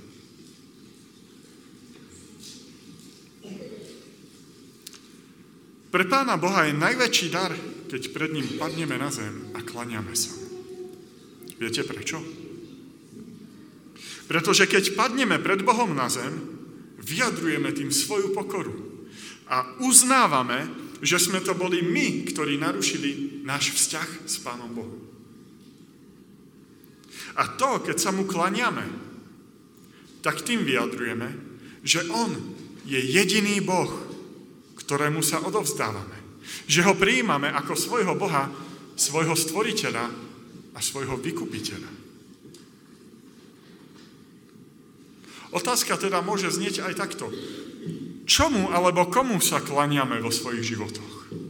Pre 5.88 6.04
Pána 6.04 6.36
Boha 6.36 6.68
je 6.68 6.76
najväčší 6.76 7.26
dar, 7.32 7.56
keď 7.88 8.12
pred 8.12 8.30
ním 8.36 8.60
padneme 8.60 9.00
na 9.00 9.08
zem 9.08 9.50
a 9.56 9.64
klaniame 9.64 10.12
sa. 10.12 10.36
Viete 11.56 11.80
prečo? 11.82 12.20
Pretože 14.28 14.68
keď 14.68 14.92
padneme 14.92 15.40
pred 15.40 15.64
Bohom 15.64 15.96
na 15.96 16.12
zem, 16.12 16.44
vyjadrujeme 17.00 17.72
tým 17.72 17.88
svoju 17.88 18.36
pokoru 18.36 18.76
a 19.48 19.80
uznávame, 19.80 20.68
že 21.00 21.16
sme 21.16 21.40
to 21.40 21.56
boli 21.56 21.80
my, 21.80 22.28
ktorí 22.28 22.60
narušili 22.60 23.40
náš 23.48 23.72
vzťah 23.72 24.28
s 24.28 24.36
Pánom 24.44 24.68
Bohom. 24.76 25.07
A 27.38 27.44
to, 27.54 27.78
keď 27.86 27.96
sa 27.96 28.10
mu 28.10 28.26
klaniame, 28.26 28.82
tak 30.20 30.42
tým 30.42 30.66
vyjadrujeme, 30.66 31.28
že 31.86 32.02
on 32.10 32.34
je 32.82 32.98
jediný 32.98 33.62
Boh, 33.62 33.90
ktorému 34.74 35.22
sa 35.22 35.44
odovzdávame. 35.46 36.18
Že 36.66 36.90
ho 36.90 36.94
prijímame 36.98 37.52
ako 37.52 37.78
svojho 37.78 38.18
Boha, 38.18 38.50
svojho 38.98 39.38
stvoriteľa 39.38 40.06
a 40.74 40.78
svojho 40.82 41.14
vykupiteľa. 41.20 41.90
Otázka 45.54 45.96
teda 45.96 46.20
môže 46.20 46.52
znieť 46.52 46.84
aj 46.84 46.94
takto. 46.98 47.30
Čomu 48.28 48.68
alebo 48.68 49.08
komu 49.08 49.40
sa 49.40 49.64
klaniame 49.64 50.20
vo 50.20 50.28
svojich 50.28 50.76
životoch? 50.76 51.47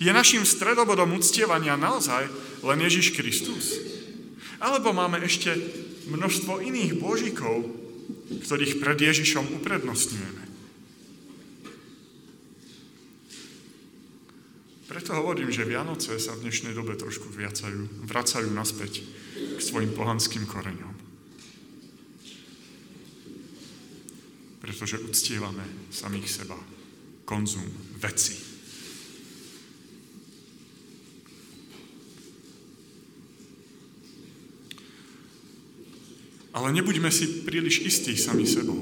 Je 0.00 0.08
našim 0.08 0.48
stredobodom 0.48 1.12
uctievania 1.12 1.76
naozaj 1.76 2.24
len 2.64 2.78
Ježiš 2.80 3.12
Kristus? 3.12 3.76
Alebo 4.56 4.96
máme 4.96 5.20
ešte 5.20 5.52
množstvo 6.08 6.64
iných 6.64 6.96
božikov, 6.96 7.68
ktorých 8.48 8.80
pred 8.80 8.96
Ježišom 8.96 9.60
uprednostňujeme? 9.60 10.44
Preto 14.88 15.14
hovorím, 15.14 15.52
že 15.52 15.68
Vianoce 15.68 16.16
sa 16.16 16.32
v 16.32 16.48
dnešnej 16.48 16.72
dobe 16.72 16.96
trošku 16.96 17.28
viacajú, 17.30 18.08
vracajú 18.08 18.48
naspäť 18.50 19.04
k 19.36 19.60
svojim 19.60 19.92
pohanským 19.92 20.48
koreňom. 20.48 20.96
Pretože 24.64 24.98
uctievame 25.04 25.92
samých 25.92 26.42
seba. 26.42 26.58
Konzum, 27.28 27.68
veci. 28.00 28.49
Ale 36.50 36.74
nebuďme 36.74 37.10
si 37.14 37.46
príliš 37.46 37.86
istí 37.86 38.18
sami 38.18 38.46
sebou. 38.46 38.78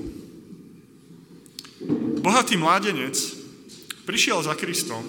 Bohatý 2.24 2.56
mládenec 2.56 3.14
prišiel 4.08 4.40
za 4.40 4.56
Kristom 4.56 5.04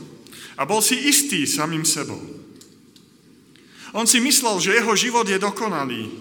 a 0.60 0.68
bol 0.68 0.84
si 0.84 0.96
istý 1.08 1.48
samým 1.48 1.88
sebou. 1.88 2.20
On 3.96 4.06
si 4.06 4.20
myslel, 4.22 4.60
že 4.60 4.76
jeho 4.76 4.94
život 4.94 5.26
je 5.26 5.40
dokonalý, 5.42 6.12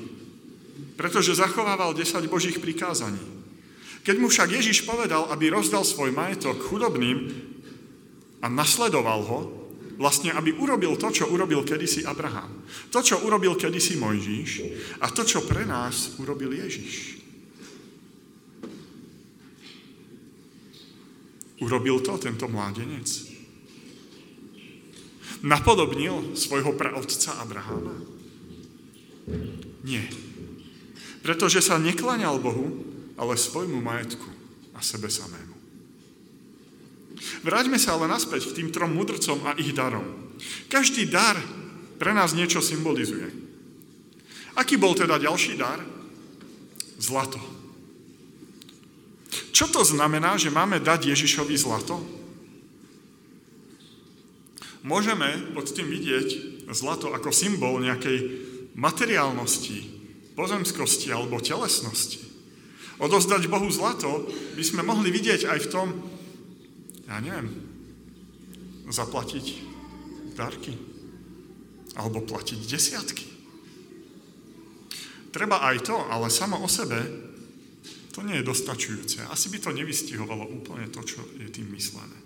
pretože 0.96 1.36
zachovával 1.36 1.92
10 1.92 2.24
Božích 2.30 2.62
prikázaní. 2.62 3.20
Keď 4.06 4.16
mu 4.16 4.32
však 4.32 4.56
Ježiš 4.56 4.88
povedal, 4.88 5.28
aby 5.28 5.52
rozdal 5.52 5.84
svoj 5.84 6.14
majetok 6.14 6.64
chudobným 6.64 7.28
a 8.40 8.46
nasledoval 8.48 9.20
ho, 9.26 9.38
vlastne, 9.98 10.30
aby 10.30 10.54
urobil 10.54 10.94
to, 10.94 11.10
čo 11.10 11.26
urobil 11.26 11.66
kedysi 11.66 12.06
Abraham. 12.06 12.64
To, 12.94 13.02
čo 13.02 13.18
urobil 13.26 13.58
kedysi 13.58 13.98
Mojžiš 13.98 14.50
a 15.02 15.10
to, 15.10 15.26
čo 15.26 15.42
pre 15.44 15.66
nás 15.66 16.16
urobil 16.22 16.54
Ježiš. 16.54 17.18
Urobil 21.58 21.98
to 21.98 22.14
tento 22.22 22.46
mládenec? 22.46 23.10
Napodobnil 25.42 26.38
svojho 26.38 26.74
praotca 26.78 27.42
Abraháma? 27.42 27.94
Nie. 29.82 30.06
Pretože 31.22 31.62
sa 31.62 31.78
neklaňal 31.78 32.38
Bohu, 32.38 32.86
ale 33.18 33.34
svojmu 33.34 33.82
majetku 33.82 34.30
a 34.74 34.80
sebe 34.82 35.10
samému. 35.10 35.47
Vráťme 37.42 37.78
sa 37.78 37.94
ale 37.96 38.10
naspäť 38.10 38.50
k 38.50 38.62
tým 38.62 38.68
trom 38.74 38.94
mudrcom 38.94 39.38
a 39.46 39.56
ich 39.58 39.74
darom. 39.74 40.04
Každý 40.70 41.06
dar 41.10 41.38
pre 41.98 42.14
nás 42.14 42.34
niečo 42.34 42.62
symbolizuje. 42.62 43.26
Aký 44.58 44.78
bol 44.78 44.94
teda 44.94 45.18
ďalší 45.18 45.58
dar? 45.58 45.78
Zlato. 46.98 47.38
Čo 49.54 49.70
to 49.70 49.82
znamená, 49.82 50.38
že 50.38 50.54
máme 50.54 50.78
dať 50.82 51.14
Ježišovi 51.14 51.54
zlato? 51.58 51.98
Môžeme 54.86 55.54
pod 55.54 55.66
tým 55.74 55.90
vidieť 55.90 56.28
zlato 56.70 57.10
ako 57.10 57.34
symbol 57.34 57.82
nejakej 57.82 58.18
materiálnosti, 58.78 59.78
pozemskosti 60.38 61.10
alebo 61.10 61.42
telesnosti. 61.42 62.22
Odozdať 62.98 63.50
Bohu 63.50 63.66
zlato 63.70 64.26
by 64.54 64.62
sme 64.62 64.86
mohli 64.86 65.10
vidieť 65.10 65.50
aj 65.50 65.58
v 65.66 65.70
tom, 65.70 65.86
ja 67.08 67.16
neviem, 67.24 67.48
zaplatiť 68.88 69.46
darky 70.36 70.76
alebo 71.96 72.22
platiť 72.22 72.58
desiatky. 72.68 73.26
Treba 75.32 75.64
aj 75.66 75.76
to, 75.88 75.96
ale 75.96 76.28
samo 76.28 76.60
o 76.60 76.68
sebe 76.68 77.28
to 78.12 78.26
nie 78.26 78.42
je 78.42 78.48
dostačujúce. 78.50 79.30
Asi 79.30 79.46
by 79.48 79.58
to 79.62 79.70
nevystihovalo 79.70 80.42
úplne 80.50 80.90
to, 80.90 81.06
čo 81.06 81.22
je 81.38 81.48
tým 81.54 81.70
myslené. 81.70 82.18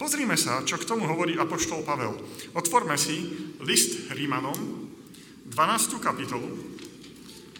Pozrime 0.00 0.34
sa, 0.40 0.64
čo 0.64 0.80
k 0.80 0.88
tomu 0.88 1.04
hovorí 1.06 1.36
Apoštol 1.36 1.84
Pavel. 1.84 2.16
Otvorme 2.56 2.96
si 2.96 3.22
list 3.62 4.10
Rímanom, 4.10 4.88
12. 5.52 6.00
kapitolu 6.00 6.48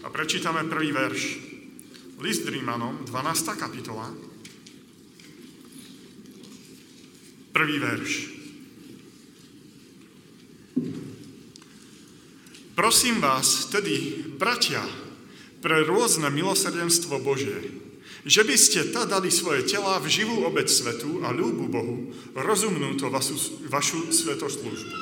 a 0.03 0.09
prečítame 0.09 0.65
prvý 0.65 0.91
verš. 0.91 1.21
List 2.19 2.43
Rímanom, 2.49 3.05
12. 3.05 3.53
kapitola, 3.53 4.09
Prvý 7.53 7.77
verš. 7.77 8.11
Prosím 12.73 13.21
vás 13.21 13.69
tedy, 13.69 14.25
bratia, 14.41 14.81
pre 15.61 15.85
rôzne 15.85 16.33
milosrdenstvo 16.33 17.21
Božie, 17.21 17.55
že 18.25 18.41
by 18.41 18.57
ste 18.57 18.89
ta 18.89 19.05
dali 19.05 19.29
svoje 19.29 19.69
tela 19.69 20.01
v 20.01 20.09
živú 20.09 20.41
obec 20.49 20.65
svetu 20.65 21.21
a 21.21 21.29
ľúbu 21.29 21.69
Bohu, 21.69 22.09
rozumnú 22.33 22.97
to 22.97 23.13
vašu, 23.13 23.37
vašu 23.69 24.09
svetoslúžbu. 24.09 24.95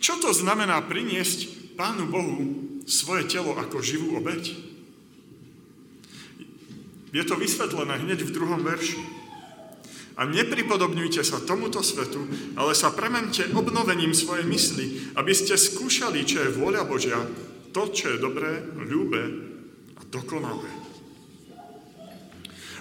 Čo 0.00 0.16
to 0.24 0.32
znamená 0.32 0.80
priniesť 0.88 1.76
Pánu 1.76 2.08
Bohu 2.08 2.36
svoje 2.88 3.28
telo 3.28 3.52
ako 3.60 3.84
živú 3.84 4.16
obeď? 4.16 4.56
Je 7.12 7.22
to 7.22 7.36
vysvetlené 7.36 8.00
hneď 8.02 8.24
v 8.24 8.34
druhom 8.34 8.64
verši. 8.64 9.13
A 10.14 10.22
nepripodobňujte 10.30 11.26
sa 11.26 11.42
tomuto 11.42 11.82
svetu, 11.82 12.22
ale 12.54 12.70
sa 12.78 12.94
premente 12.94 13.42
obnovením 13.50 14.14
svojej 14.14 14.46
mysli, 14.46 14.86
aby 15.18 15.34
ste 15.34 15.58
skúšali, 15.58 16.22
čo 16.22 16.38
je 16.46 16.54
vôľa 16.54 16.86
Božia, 16.86 17.18
to, 17.74 17.90
čo 17.90 18.14
je 18.14 18.22
dobré, 18.22 18.62
ľúbe 18.78 19.22
a 19.98 20.00
dokonalé. 20.14 20.70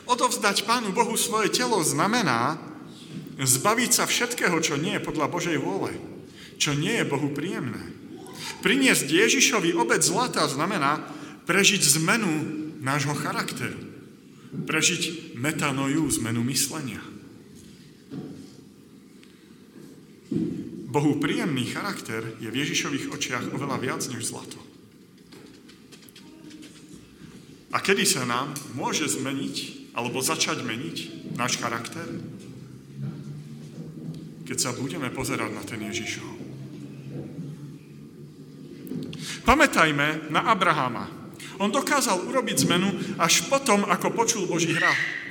Odovzdať 0.06 0.69
Pánu 0.69 0.93
Bohu 0.93 1.17
svoje 1.17 1.50
telo 1.50 1.82
znamená 1.82 2.62
zbaviť 3.41 3.89
sa 3.89 4.06
všetkého, 4.06 4.54
čo 4.62 4.78
nie 4.78 4.93
je 5.00 5.06
podľa 5.06 5.26
Božej 5.32 5.58
vôle, 5.58 5.98
čo 6.62 6.78
nie 6.78 7.02
je 7.02 7.10
Bohu 7.10 7.34
príjemné. 7.34 7.82
Priniesť 8.62 9.10
Ježišovi 9.10 9.74
obec 9.74 10.06
zlata 10.06 10.46
znamená 10.46 11.02
prežiť 11.50 11.82
zmenu 11.98 12.32
nášho 12.84 13.15
charakteru. 13.17 13.80
Prežiť 14.54 15.34
metanoju, 15.34 16.06
zmenu 16.22 16.46
myslenia. 16.46 17.02
Bohu 20.93 21.17
príjemný 21.17 21.65
charakter 21.74 22.22
je 22.38 22.50
v 22.54 22.60
Ježišových 22.62 23.10
očiach 23.10 23.46
oveľa 23.50 23.78
viac 23.82 24.02
než 24.13 24.30
zlato. 24.30 24.62
A 27.74 27.82
kedy 27.82 28.06
sa 28.06 28.22
nám 28.30 28.54
môže 28.78 29.10
zmeniť, 29.10 29.89
alebo 29.98 30.22
začať 30.22 30.62
meniť 30.62 30.98
náš 31.34 31.58
charakter? 31.58 32.06
Keď 34.46 34.58
sa 34.62 34.78
budeme 34.78 35.10
pozerať 35.10 35.50
na 35.50 35.65
ten 35.65 35.82
Ježišov. 35.82 36.30
Pamätajme 39.43 40.30
na 40.30 40.46
Abrahama. 40.54 41.10
On 41.58 41.74
dokázal 41.74 42.22
urobiť 42.30 42.69
zmenu 42.69 43.17
až 43.17 43.50
potom, 43.50 43.82
ako 43.89 44.13
počul 44.13 44.46
Boží 44.46 44.78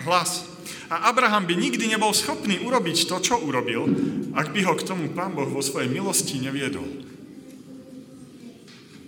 hlas. 0.03 0.52
A 0.93 1.09
Abraham 1.09 1.49
by 1.49 1.57
nikdy 1.57 1.89
nebol 1.89 2.13
schopný 2.13 2.61
urobiť 2.61 3.09
to, 3.09 3.17
čo 3.25 3.41
urobil, 3.41 3.89
ak 4.37 4.53
by 4.53 4.61
ho 4.69 4.77
k 4.77 4.85
tomu 4.85 5.09
Pán 5.17 5.33
Boh 5.33 5.49
vo 5.49 5.65
svojej 5.65 5.89
milosti 5.89 6.37
neviedol. 6.37 6.85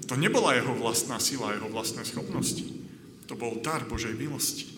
To 0.08 0.16
nebola 0.16 0.56
jeho 0.56 0.72
vlastná 0.80 1.20
sila, 1.20 1.52
jeho 1.52 1.68
vlastné 1.68 2.08
schopnosti. 2.08 2.64
To 3.28 3.36
bol 3.36 3.60
dar 3.60 3.84
Božej 3.84 4.16
milosti. 4.16 4.68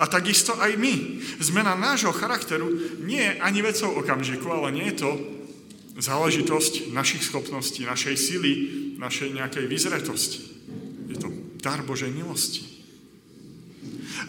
A 0.00 0.04
takisto 0.04 0.56
aj 0.60 0.76
my. 0.76 1.24
Zmena 1.40 1.72
nášho 1.72 2.12
charakteru 2.12 2.68
nie 3.04 3.20
je 3.24 3.40
ani 3.40 3.64
vecou 3.64 3.96
okamžiku, 3.96 4.48
ale 4.48 4.76
nie 4.76 4.92
je 4.92 5.08
to 5.08 5.10
záležitosť 5.96 6.92
našich 6.92 7.24
schopností, 7.24 7.88
našej 7.88 8.16
sily, 8.16 8.52
našej 9.00 9.32
nejakej 9.32 9.64
vyzretosti. 9.64 10.40
Je 11.08 11.16
to 11.16 11.32
dar 11.64 11.80
Božej 11.80 12.12
milosti. 12.12 12.77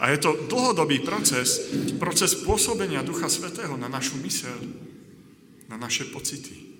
A 0.00 0.12
je 0.12 0.18
to 0.20 0.36
dlhodobý 0.48 1.00
proces, 1.02 1.72
proces 1.96 2.36
pôsobenia 2.44 3.04
Ducha 3.04 3.28
Svetého 3.28 3.74
na 3.76 3.88
našu 3.88 4.20
mysel, 4.20 4.56
na 5.68 5.76
naše 5.80 6.08
pocity. 6.08 6.70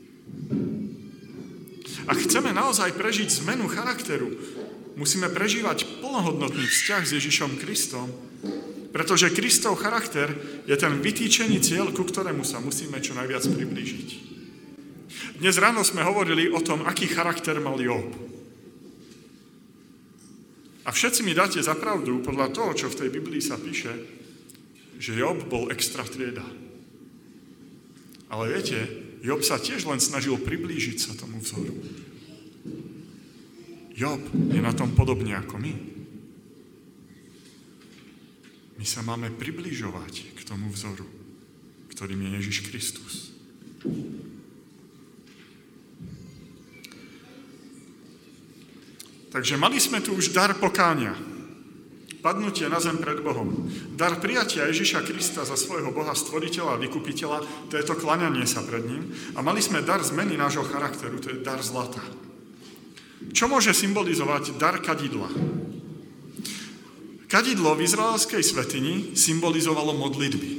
Ak 2.10 2.18
chceme 2.26 2.50
naozaj 2.50 2.96
prežiť 2.96 3.28
zmenu 3.44 3.70
charakteru, 3.70 4.34
musíme 4.98 5.30
prežívať 5.30 6.02
plnohodnotný 6.02 6.64
vzťah 6.66 7.02
s 7.06 7.14
Ježišom 7.16 7.60
Kristom, 7.60 8.08
pretože 8.90 9.30
Kristov 9.30 9.78
charakter 9.78 10.34
je 10.66 10.74
ten 10.74 10.98
vytýčený 10.98 11.62
cieľ, 11.62 11.94
ku 11.94 12.02
ktorému 12.02 12.42
sa 12.42 12.58
musíme 12.58 12.98
čo 12.98 13.14
najviac 13.14 13.46
priblížiť. 13.46 14.08
Dnes 15.38 15.56
ráno 15.56 15.86
sme 15.86 16.02
hovorili 16.02 16.50
o 16.50 16.60
tom, 16.60 16.82
aký 16.82 17.06
charakter 17.06 17.56
mal 17.62 17.78
Job. 17.78 18.10
A 20.90 20.92
všetci 20.92 21.22
mi 21.22 21.38
dáte 21.38 21.62
za 21.62 21.78
pravdu, 21.78 22.18
podľa 22.18 22.50
toho, 22.50 22.74
čo 22.74 22.90
v 22.90 22.98
tej 22.98 23.14
Biblii 23.14 23.38
sa 23.38 23.54
píše, 23.54 23.94
že 24.98 25.14
Job 25.14 25.38
bol 25.46 25.70
extra 25.70 26.02
trieda. 26.02 26.42
Ale 28.26 28.50
viete, 28.50 28.90
Job 29.22 29.46
sa 29.46 29.62
tiež 29.62 29.86
len 29.86 30.02
snažil 30.02 30.34
priblížiť 30.34 30.98
sa 30.98 31.14
tomu 31.14 31.38
vzoru. 31.38 31.78
Job 33.94 34.18
je 34.34 34.58
na 34.58 34.74
tom 34.74 34.90
podobne 34.98 35.30
ako 35.38 35.62
my. 35.62 35.72
My 38.74 38.82
sa 38.82 39.06
máme 39.06 39.30
približovať 39.30 40.34
k 40.34 40.40
tomu 40.42 40.74
vzoru, 40.74 41.06
ktorým 41.94 42.18
je 42.18 42.30
Ježiš 42.42 42.58
Kristus. 42.66 43.30
Takže 49.30 49.54
mali 49.54 49.78
sme 49.78 50.02
tu 50.02 50.18
už 50.18 50.34
dar 50.34 50.58
pokánia. 50.58 51.14
Padnutie 52.20 52.68
na 52.68 52.76
zem 52.76 53.00
pred 53.00 53.24
Bohom. 53.24 53.64
Dar 53.96 54.20
prijatia 54.20 54.68
Ježiša 54.68 55.08
Krista 55.08 55.40
za 55.48 55.56
svojho 55.56 55.88
Boha, 55.88 56.12
stvoriteľa 56.12 56.76
a 56.76 56.82
vykupiteľa, 56.84 57.38
to 57.72 57.80
je 57.80 57.84
to 57.86 57.96
klaňanie 57.96 58.44
sa 58.44 58.60
pred 58.60 58.84
ním. 58.84 59.08
A 59.32 59.40
mali 59.40 59.64
sme 59.64 59.80
dar 59.80 60.04
zmeny 60.04 60.36
nášho 60.36 60.68
charakteru, 60.68 61.16
to 61.16 61.32
je 61.32 61.40
dar 61.40 61.64
zlata. 61.64 62.04
Čo 63.32 63.48
môže 63.48 63.72
symbolizovať 63.72 64.60
dar 64.60 64.84
kadidla? 64.84 65.32
Kadidlo 67.24 67.72
v 67.78 67.88
izraelskej 67.88 68.42
svetini 68.44 69.16
symbolizovalo 69.16 69.96
modlitby. 69.96 70.50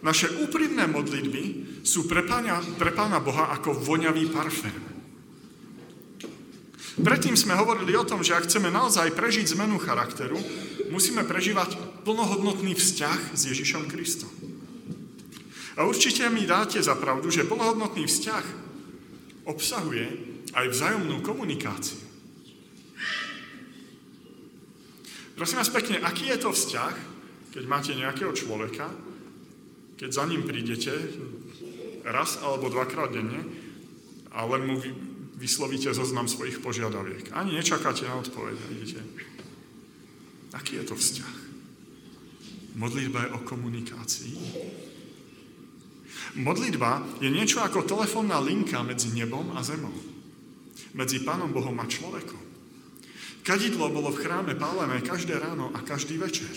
Naše 0.00 0.32
úprimné 0.48 0.86
modlitby 0.86 1.42
sú 1.82 2.06
pre 2.08 2.24
pána, 2.24 2.62
pre 2.78 2.94
pána 2.94 3.20
Boha 3.20 3.52
ako 3.52 3.74
voňavý 3.74 4.32
parfém. 4.32 4.95
Predtým 6.96 7.36
sme 7.36 7.52
hovorili 7.52 7.92
o 7.92 8.08
tom, 8.08 8.24
že 8.24 8.32
ak 8.32 8.48
chceme 8.48 8.72
naozaj 8.72 9.12
prežiť 9.12 9.52
zmenu 9.52 9.76
charakteru, 9.76 10.40
musíme 10.88 11.28
prežívať 11.28 11.76
plnohodnotný 12.08 12.72
vzťah 12.72 13.36
s 13.36 13.40
Ježišom 13.52 13.84
Kristom. 13.92 14.32
A 15.76 15.84
určite 15.84 16.24
mi 16.32 16.48
dáte 16.48 16.80
za 16.80 16.96
pravdu, 16.96 17.28
že 17.28 17.44
plnohodnotný 17.44 18.08
vzťah 18.08 18.44
obsahuje 19.44 20.08
aj 20.56 20.66
vzájomnú 20.72 21.20
komunikáciu. 21.20 22.00
Prosím 25.36 25.60
vás 25.60 25.68
pekne, 25.68 26.00
aký 26.00 26.32
je 26.32 26.40
to 26.40 26.48
vzťah, 26.48 26.94
keď 27.52 27.64
máte 27.68 27.92
nejakého 27.92 28.32
človeka, 28.32 28.88
keď 30.00 30.10
za 30.16 30.24
ním 30.24 30.48
prídete 30.48 30.96
raz 32.08 32.40
alebo 32.40 32.72
dvakrát 32.72 33.12
denne 33.12 33.44
a 34.32 34.48
len 34.48 34.64
mu 34.64 34.80
vyslovíte 35.36 35.92
zoznam 35.92 36.28
svojich 36.28 36.58
požiadaviek. 36.64 37.30
Ani 37.36 37.54
nečakáte 37.56 38.08
na 38.08 38.20
odpoveď, 38.20 38.56
vidíte. 38.72 39.00
Aký 40.56 40.80
je 40.80 40.84
to 40.88 40.96
vzťah? 40.96 41.36
Modlitba 42.76 43.28
je 43.28 43.30
o 43.36 43.40
komunikácii. 43.44 44.36
Modlitba 46.36 47.20
je 47.20 47.32
niečo 47.32 47.64
ako 47.64 47.88
telefónna 47.88 48.40
linka 48.40 48.80
medzi 48.84 49.12
nebom 49.12 49.56
a 49.56 49.64
zemou 49.64 50.16
medzi 50.96 51.20
Pánom 51.20 51.52
Bohom 51.52 51.76
a 51.76 51.84
človekom. 51.84 52.40
Kadidlo 53.44 53.92
bolo 53.92 54.10
v 54.10 54.20
chráme 54.26 54.52
pálené 54.58 55.04
každé 55.04 55.38
ráno 55.38 55.70
a 55.76 55.84
každý 55.84 56.18
večer. 56.18 56.50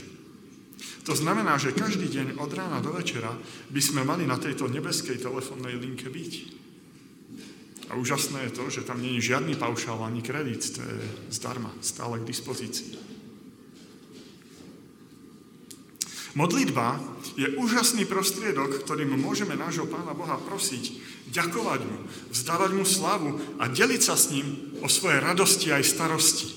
To 1.05 1.13
znamená, 1.13 1.59
že 1.59 1.75
každý 1.75 2.07
deň 2.07 2.27
od 2.39 2.49
rána 2.55 2.81
do 2.81 2.95
večera 2.95 3.35
by 3.69 3.81
sme 3.83 4.01
mali 4.07 4.25
na 4.25 4.39
tejto 4.39 4.71
nebeskej 4.71 5.21
telefónnej 5.21 5.75
linke 5.77 6.07
byť. 6.09 6.33
A 7.89 7.97
úžasné 7.97 8.49
je 8.49 8.56
to, 8.56 8.69
že 8.69 8.86
tam 8.86 9.02
nie 9.02 9.17
je 9.17 9.34
žiadny 9.34 9.58
paušál 9.58 9.97
ani 10.06 10.21
kredit, 10.21 10.62
to 10.62 10.82
je 10.82 10.97
zdarma, 11.34 11.73
stále 11.82 12.21
k 12.21 12.30
dispozícii. 12.30 13.10
Modlitba 16.38 17.02
je 17.34 17.58
úžasný 17.58 18.06
prostriedok, 18.06 18.86
ktorým 18.86 19.17
môžeme 19.17 19.58
nášho 19.58 19.89
Pána 19.89 20.13
Boha 20.13 20.38
prosiť, 20.38 21.02
ďakovať 21.34 21.82
mu, 21.89 21.97
vzdávať 22.30 22.71
mu 22.78 22.86
slavu 22.86 23.30
a 23.58 23.65
deliť 23.65 24.02
sa 24.06 24.13
s 24.13 24.30
ním 24.30 24.78
o 24.86 24.88
svoje 24.88 25.17
radosti 25.17 25.73
aj 25.73 25.84
starosti. 25.89 26.47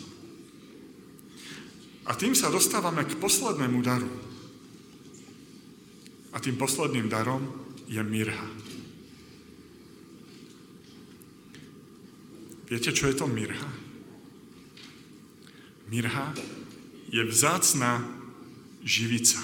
A 2.05 2.13
tým 2.13 2.37
sa 2.37 2.53
dostávame 2.53 3.09
k 3.09 3.17
poslednému 3.17 3.81
daru. 3.81 4.11
A 6.33 6.41
tým 6.43 6.61
posledným 6.61 7.09
darom 7.09 7.47
je 7.89 8.03
mirha. 8.05 8.49
Viete, 12.73 12.89
čo 12.89 13.13
je 13.13 13.21
to 13.21 13.29
mirha? 13.29 13.69
Mirha 15.93 16.33
je 17.13 17.21
vzácná 17.21 18.01
živica. 18.81 19.37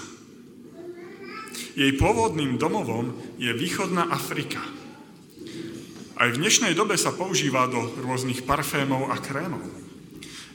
Jej 1.76 1.92
pôvodným 2.00 2.56
domovom 2.56 3.12
je 3.36 3.52
východná 3.52 4.08
Afrika. 4.08 4.64
Aj 6.16 6.32
v 6.32 6.40
dnešnej 6.40 6.72
dobe 6.72 6.96
sa 6.96 7.12
používa 7.12 7.68
do 7.68 8.00
rôznych 8.00 8.48
parfémov 8.48 9.12
a 9.12 9.20
krémov. 9.20 9.60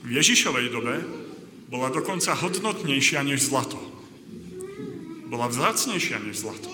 V 0.02 0.10
Ježišovej 0.10 0.74
dobe 0.74 1.06
bola 1.70 1.94
dokonca 1.94 2.34
hodnotnejšia 2.34 3.22
než 3.22 3.54
zlato. 3.54 3.78
Bola 5.30 5.46
vzácnejšia 5.46 6.26
než 6.26 6.42
zlato. 6.42 6.74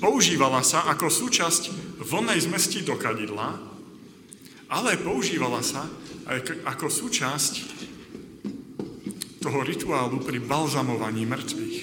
Používala 0.00 0.64
sa 0.64 0.88
ako 0.88 1.12
súčasť 1.12 1.62
vonnej 2.00 2.40
zmesti 2.40 2.80
do 2.80 2.96
kadidla, 2.96 3.60
ale 4.72 4.96
používala 4.96 5.60
sa 5.60 5.84
aj 6.24 6.64
ako 6.64 6.88
súčasť 6.88 7.54
toho 9.44 9.60
rituálu 9.60 10.24
pri 10.24 10.40
balzamovaní 10.40 11.28
mŕtvych. 11.28 11.78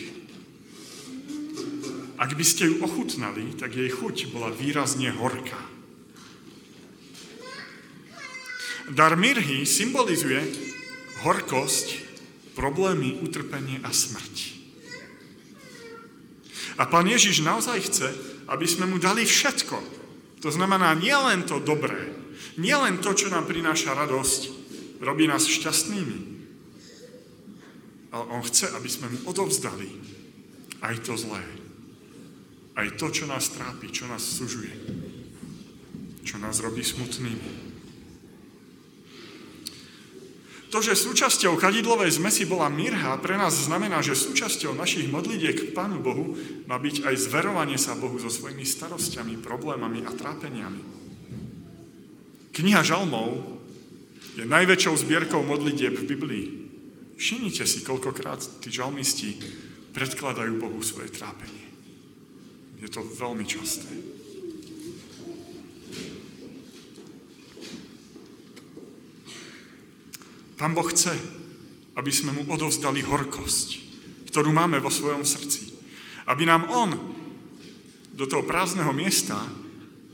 Ak 2.17 2.33
by 2.33 2.45
ste 2.45 2.73
ju 2.73 2.81
ochutnali, 2.81 3.53
tak 3.53 3.77
jej 3.77 3.89
chuť 3.93 4.33
bola 4.33 4.49
výrazne 4.49 5.13
horká. 5.13 5.61
Dar 8.87 9.13
mirhy 9.19 9.67
symbolizuje 9.67 10.41
horkosť, 11.21 11.87
problémy, 12.55 13.19
utrpenie 13.21 13.83
a 13.83 13.91
smrť. 13.91 14.46
A 16.77 16.85
pán 16.85 17.09
Ježiš 17.09 17.41
naozaj 17.41 17.89
chce, 17.89 18.09
aby 18.47 18.65
sme 18.69 18.85
mu 18.85 19.01
dali 19.01 19.25
všetko. 19.25 19.77
To 20.45 20.49
znamená 20.53 20.93
nielen 20.93 21.43
to 21.49 21.57
dobré, 21.57 22.13
nielen 22.61 23.01
to, 23.01 23.17
čo 23.17 23.33
nám 23.33 23.49
prináša 23.49 23.97
radosť, 23.97 24.41
robí 25.01 25.25
nás 25.25 25.49
šťastnými. 25.49 26.37
Ale 28.13 28.23
on 28.29 28.41
chce, 28.45 28.71
aby 28.77 28.89
sme 28.89 29.09
mu 29.09 29.19
odovzdali 29.27 29.89
aj 30.85 30.95
to 31.03 31.17
zlé. 31.17 31.43
Aj 32.77 32.87
to, 32.93 33.09
čo 33.09 33.25
nás 33.25 33.49
trápi, 33.49 33.89
čo 33.89 34.05
nás 34.05 34.21
sužuje, 34.21 34.69
čo 36.21 36.37
nás 36.37 36.61
robí 36.61 36.85
smutnými. 36.85 37.66
To, 40.67 40.83
že 40.83 40.99
súčasťou 40.99 41.55
kadidlovej 41.55 42.19
zmesi 42.19 42.43
bola 42.43 42.67
mirha, 42.67 43.15
pre 43.23 43.39
nás 43.39 43.55
znamená, 43.55 44.03
že 44.03 44.19
súčasťou 44.19 44.75
našich 44.75 45.07
modlitiek 45.07 45.55
k 45.55 45.71
Pánu 45.71 46.03
Bohu 46.03 46.35
má 46.67 46.75
byť 46.75 47.07
aj 47.07 47.15
zverovanie 47.23 47.79
sa 47.79 47.95
Bohu 47.95 48.19
so 48.19 48.27
svojimi 48.27 48.67
starostiami, 48.67 49.39
problémami 49.39 50.03
a 50.03 50.11
trápeniami. 50.11 50.83
Kniha 52.51 52.83
žalmov 52.83 53.37
je 54.35 54.43
najväčšou 54.43 55.07
zbierkou 55.07 55.39
modlitieb 55.47 55.95
v 55.95 56.07
Biblii. 56.09 56.47
Všimnite 57.15 57.63
si, 57.63 57.87
koľkokrát 57.87 58.43
tí 58.59 58.67
žalmisti 58.67 59.39
predkladajú 59.95 60.59
Bohu 60.59 60.83
svoje 60.83 61.15
trápenie. 61.15 61.63
Je 62.83 62.91
to 62.91 63.07
veľmi 63.07 63.47
časté. 63.47 64.16
Pán 70.57 70.73
Boh 70.73 70.89
chce, 70.89 71.13
aby 71.93 72.09
sme 72.09 72.33
mu 72.33 72.49
odovzdali 72.49 73.05
horkosť, 73.05 73.67
ktorú 74.33 74.49
máme 74.49 74.81
vo 74.81 74.89
svojom 74.89 75.21
srdci. 75.21 75.69
Aby 76.25 76.49
nám 76.49 76.65
On 76.73 76.91
do 78.17 78.25
toho 78.25 78.41
prázdneho 78.41 78.89
miesta 78.91 79.37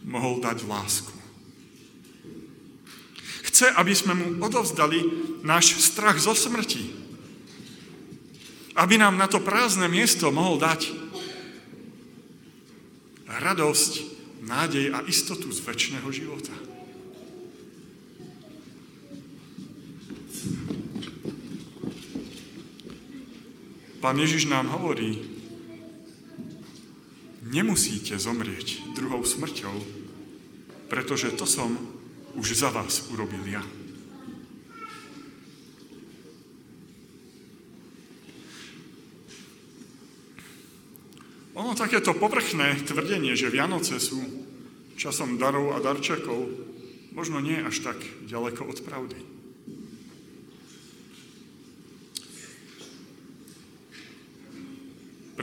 mohol 0.04 0.44
dať 0.44 0.68
lásku. 0.68 1.16
Chce, 3.48 3.72
aby 3.72 3.94
sme 3.96 4.14
mu 4.14 4.28
odovzdali 4.44 5.00
náš 5.48 5.80
strach 5.80 6.20
zo 6.20 6.36
smrti. 6.36 6.92
Aby 8.76 9.00
nám 9.00 9.16
na 9.16 9.32
to 9.32 9.40
prázdne 9.40 9.88
miesto 9.88 10.28
mohol 10.34 10.60
dať 10.60 10.92
radosť, 13.30 13.92
nádej 14.44 14.92
a 14.92 15.00
istotu 15.08 15.48
z 15.50 15.64
väčšného 15.64 16.10
života. 16.12 16.54
Pán 24.04 24.20
Ježiš 24.20 24.52
nám 24.52 24.68
hovorí, 24.68 25.16
nemusíte 27.48 28.20
zomrieť 28.20 28.84
druhou 29.00 29.24
smrťou, 29.24 29.72
pretože 30.92 31.32
to 31.40 31.48
som 31.48 31.72
už 32.36 32.52
za 32.52 32.68
vás 32.68 33.08
urobil 33.16 33.40
ja. 33.48 33.64
Ono 41.56 41.72
takéto 41.72 42.12
povrchné 42.12 42.84
tvrdenie, 42.84 43.40
že 43.40 43.56
Vianoce 43.56 44.04
sú 44.04 44.20
časom 45.00 45.40
darov 45.40 45.72
a 45.72 45.80
darčekov, 45.80 46.52
možno 47.16 47.40
nie 47.40 47.56
až 47.56 47.88
tak 47.88 48.04
ďaleko 48.28 48.68
od 48.68 48.84
pravdy. 48.84 49.33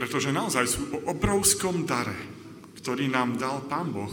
Pretože 0.01 0.33
naozaj 0.33 0.65
sú 0.65 0.81
o 0.97 1.13
obrovskom 1.13 1.85
dare, 1.85 2.17
ktorý 2.81 3.05
nám 3.05 3.37
dal 3.37 3.61
Pán 3.69 3.93
Boh. 3.93 4.09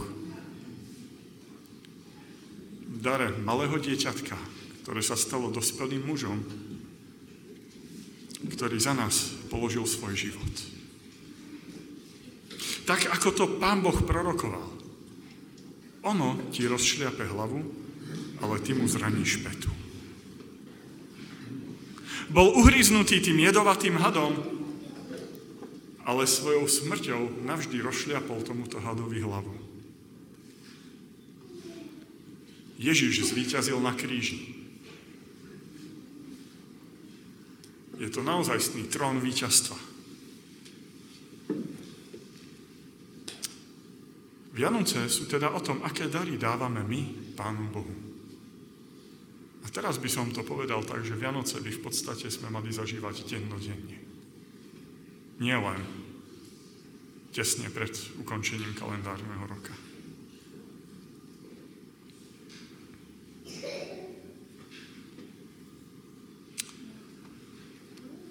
Dare 3.00 3.32
malého 3.40 3.80
dieťatka, 3.80 4.36
ktoré 4.84 5.00
sa 5.00 5.16
stalo 5.16 5.48
dospelým 5.48 6.04
mužom, 6.04 6.44
ktorý 8.52 8.76
za 8.76 8.92
nás 8.92 9.32
položil 9.48 9.88
svoj 9.88 10.12
život. 10.12 10.54
Tak 12.84 13.08
ako 13.08 13.28
to 13.32 13.44
Pán 13.56 13.80
Boh 13.80 13.96
prorokoval. 13.96 14.68
Ono 16.04 16.52
ti 16.52 16.68
rozšliape 16.68 17.32
hlavu, 17.32 17.64
ale 18.44 18.60
ty 18.60 18.76
mu 18.76 18.84
zraníš 18.84 19.40
petu. 19.40 19.72
Bol 22.28 22.52
uhryznutý 22.60 23.24
tým 23.24 23.40
jedovatým 23.40 23.96
hadom, 23.96 24.57
ale 26.08 26.24
svojou 26.24 26.64
smrťou 26.64 27.44
navždy 27.44 27.84
rozšliapol 27.84 28.40
tomuto 28.40 28.80
hadovi 28.80 29.20
hlavu. 29.20 29.52
Ježiš 32.80 33.28
zvíťazil 33.28 33.76
na 33.76 33.92
kríži. 33.92 34.56
Je 38.00 38.08
to 38.08 38.24
naozajstný 38.24 38.88
trón 38.88 39.20
víťazstva. 39.20 39.76
Vianoce 44.56 45.12
sú 45.12 45.28
teda 45.28 45.52
o 45.52 45.60
tom, 45.60 45.84
aké 45.84 46.08
dary 46.08 46.40
dávame 46.40 46.80
my 46.88 47.34
Pánu 47.36 47.68
Bohu. 47.68 47.94
A 49.62 49.66
teraz 49.68 50.00
by 50.00 50.08
som 50.08 50.32
to 50.32 50.40
povedal 50.40 50.80
tak, 50.88 51.04
že 51.04 51.18
Vianoce 51.18 51.60
by 51.60 51.68
v 51.68 51.82
podstate 51.84 52.32
sme 52.32 52.48
mali 52.48 52.72
zažívať 52.72 53.28
dennodenne. 53.28 54.07
Nie 55.38 55.54
len 55.54 55.78
tesne 57.30 57.70
pred 57.70 57.94
ukončením 58.18 58.74
kalendárneho 58.74 59.46
roka. 59.46 59.70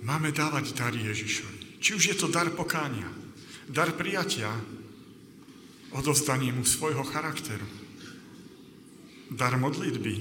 Máme 0.03 0.31
dávať 0.31 0.75
dary 0.75 1.03
Ježišovi. 1.07 1.79
Či 1.83 1.89
už 1.95 2.03
je 2.11 2.15
to 2.19 2.27
dar 2.27 2.51
pokánia, 2.51 3.07
dar 3.71 3.91
prijatia, 3.95 4.51
odovzdanie 5.95 6.51
mu 6.51 6.67
svojho 6.67 7.03
charakteru, 7.07 7.67
dar 9.31 9.55
modlitby, 9.55 10.15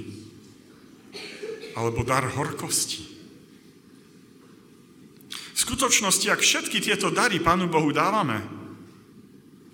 alebo 1.74 2.06
dar 2.06 2.26
horkosti 2.26 3.15
skutočnosti, 5.66 6.30
ak 6.30 6.46
všetky 6.46 6.78
tieto 6.78 7.10
dary 7.10 7.42
Pánu 7.42 7.66
Bohu 7.66 7.90
dávame, 7.90 8.38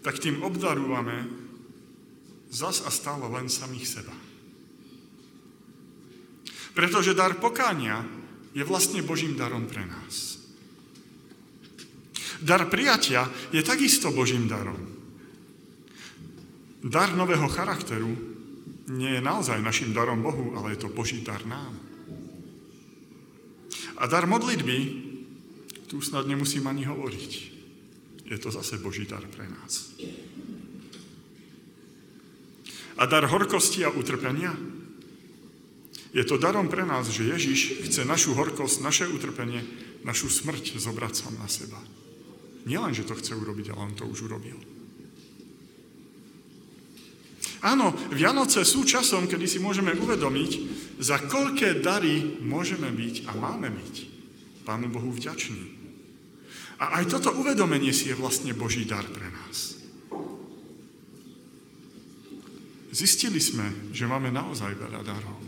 tak 0.01 0.17
tým 0.17 0.41
obdarúvame 0.41 1.29
zas 2.49 2.81
a 2.81 2.89
stále 2.89 3.29
len 3.29 3.53
samých 3.53 4.01
seba. 4.01 4.17
Pretože 6.73 7.13
dar 7.13 7.37
pokánia 7.37 8.01
je 8.57 8.65
vlastne 8.65 9.05
Božím 9.05 9.37
darom 9.37 9.69
pre 9.69 9.85
nás. 9.85 10.41
Dar 12.41 12.73
prijatia 12.73 13.29
je 13.53 13.61
takisto 13.61 14.09
Božím 14.17 14.49
darom. 14.49 14.81
Dar 16.83 17.13
nového 17.13 17.47
charakteru 17.53 18.11
nie 18.89 19.13
je 19.13 19.23
naozaj 19.23 19.61
našim 19.61 19.93
darom 19.93 20.25
Bohu, 20.25 20.57
ale 20.57 20.75
je 20.75 20.83
to 20.83 20.89
Boží 20.89 21.21
dar 21.21 21.45
nám. 21.45 21.77
A 24.01 24.09
dar 24.09 24.27
modlitby 24.27 25.12
tu 25.93 26.01
snad 26.01 26.25
nemusím 26.25 26.65
ani 26.65 26.89
hovoriť. 26.89 27.33
Je 28.25 28.41
to 28.41 28.49
zase 28.49 28.81
Boží 28.81 29.05
dar 29.05 29.21
pre 29.29 29.45
nás. 29.45 29.93
A 32.97 33.05
dar 33.05 33.29
horkosti 33.29 33.85
a 33.85 33.93
utrpenia? 33.93 34.57
Je 36.17 36.25
to 36.25 36.41
darom 36.41 36.73
pre 36.73 36.89
nás, 36.89 37.13
že 37.13 37.29
Ježiš 37.29 37.85
chce 37.85 38.09
našu 38.09 38.33
horkosť, 38.33 38.81
naše 38.81 39.05
utrpenie, 39.05 39.61
našu 40.01 40.33
smrť 40.33 40.81
zobrať 40.81 41.13
sám 41.13 41.37
na 41.37 41.45
seba. 41.45 41.77
Nielen, 42.65 42.97
že 42.97 43.05
to 43.05 43.13
chce 43.13 43.37
urobiť, 43.37 43.77
ale 43.77 43.93
on 43.93 43.93
to 43.93 44.09
už 44.09 44.33
urobil. 44.33 44.57
Áno, 47.69 47.93
Vianoce 48.17 48.65
sú 48.65 48.89
časom, 48.89 49.29
kedy 49.29 49.45
si 49.45 49.61
môžeme 49.61 49.93
uvedomiť, 49.93 50.51
za 51.05 51.21
koľké 51.21 51.85
dary 51.85 52.41
môžeme 52.41 52.89
byť 52.89 53.29
a 53.29 53.37
máme 53.37 53.69
byť 53.69 53.95
Pánu 54.65 54.89
Bohu 54.89 55.13
vďační. 55.13 55.82
A 56.83 56.99
aj 56.99 57.15
toto 57.15 57.31
uvedomenie 57.39 57.95
si 57.95 58.11
je 58.11 58.19
vlastne 58.19 58.51
Boží 58.59 58.83
dar 58.83 59.07
pre 59.07 59.31
nás. 59.31 59.79
Zistili 62.91 63.39
sme, 63.39 63.95
že 63.95 64.11
máme 64.11 64.35
naozaj 64.35 64.75
veľa 64.75 65.01
darov. 65.07 65.39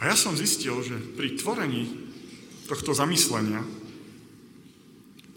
A 0.00 0.08
ja 0.08 0.16
som 0.16 0.36
zistil, 0.36 0.76
že 0.84 0.96
pri 1.16 1.36
tvorení 1.36 1.88
tohto 2.68 2.92
zamyslenia, 2.92 3.64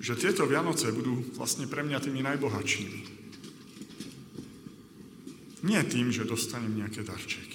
že 0.04 0.20
tieto 0.20 0.44
Vianoce 0.44 0.92
budú 0.92 1.20
vlastne 1.40 1.64
pre 1.68 1.80
mňa 1.84 2.04
tými 2.04 2.20
najbohatšími. 2.24 3.02
Nie 5.64 5.80
tým, 5.88 6.12
že 6.12 6.28
dostanem 6.28 6.76
nejaké 6.76 7.08
darčeky. 7.08 7.53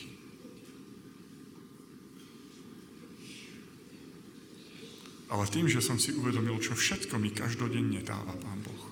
Ale 5.28 5.44
tým, 5.52 5.68
že 5.68 5.84
som 5.84 6.00
si 6.00 6.16
uvedomil, 6.16 6.56
čo 6.56 6.72
všetko 6.72 7.20
mi 7.20 7.28
každodenne 7.28 8.00
dáva 8.00 8.32
Pán 8.32 8.60
Boh. 8.64 8.84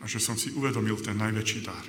A 0.00 0.04
že 0.08 0.20
som 0.20 0.36
si 0.36 0.52
uvedomil 0.56 0.96
ten 1.00 1.16
najväčší 1.20 1.60
dar. 1.64 1.84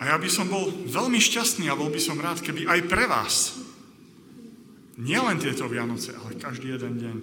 A 0.00 0.02
ja 0.08 0.16
by 0.16 0.28
som 0.28 0.48
bol 0.48 0.72
veľmi 0.88 1.20
šťastný 1.20 1.68
a 1.68 1.78
bol 1.78 1.92
by 1.92 2.00
som 2.00 2.18
rád, 2.18 2.40
keby 2.40 2.66
aj 2.66 2.80
pre 2.88 3.04
vás 3.06 3.60
nielen 4.98 5.38
tieto 5.38 5.68
Vianoce, 5.68 6.16
ale 6.16 6.40
každý 6.40 6.74
jeden 6.74 6.98
deň 6.98 7.16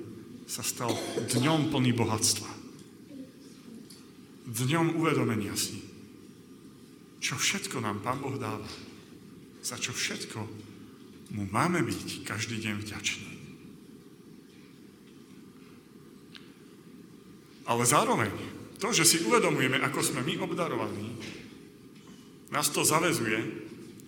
sa 0.49 0.61
stal 0.65 0.93
dňom 1.29 1.73
plný 1.73 1.91
bohatstva. 1.93 2.49
Dňom 4.49 4.97
uvedomenia 4.97 5.53
si, 5.53 5.77
čo 7.21 7.37
všetko 7.37 7.81
nám 7.83 8.01
Pán 8.01 8.21
Boh 8.21 8.37
dáva. 8.37 8.69
Za 9.59 9.75
čo 9.77 9.91
všetko 9.91 10.68
mu 11.29 11.45
máme 11.49 11.85
byť 11.85 12.25
každý 12.25 12.57
deň 12.57 12.75
vďační. 12.81 13.31
Ale 17.69 17.85
zároveň 17.85 18.33
to, 18.81 18.89
že 18.89 19.05
si 19.05 19.17
uvedomujeme, 19.21 19.77
ako 19.77 20.01
sme 20.01 20.25
my 20.25 20.41
obdarovaní, 20.41 21.13
nás 22.49 22.73
to 22.73 22.81
zavezuje 22.81 23.37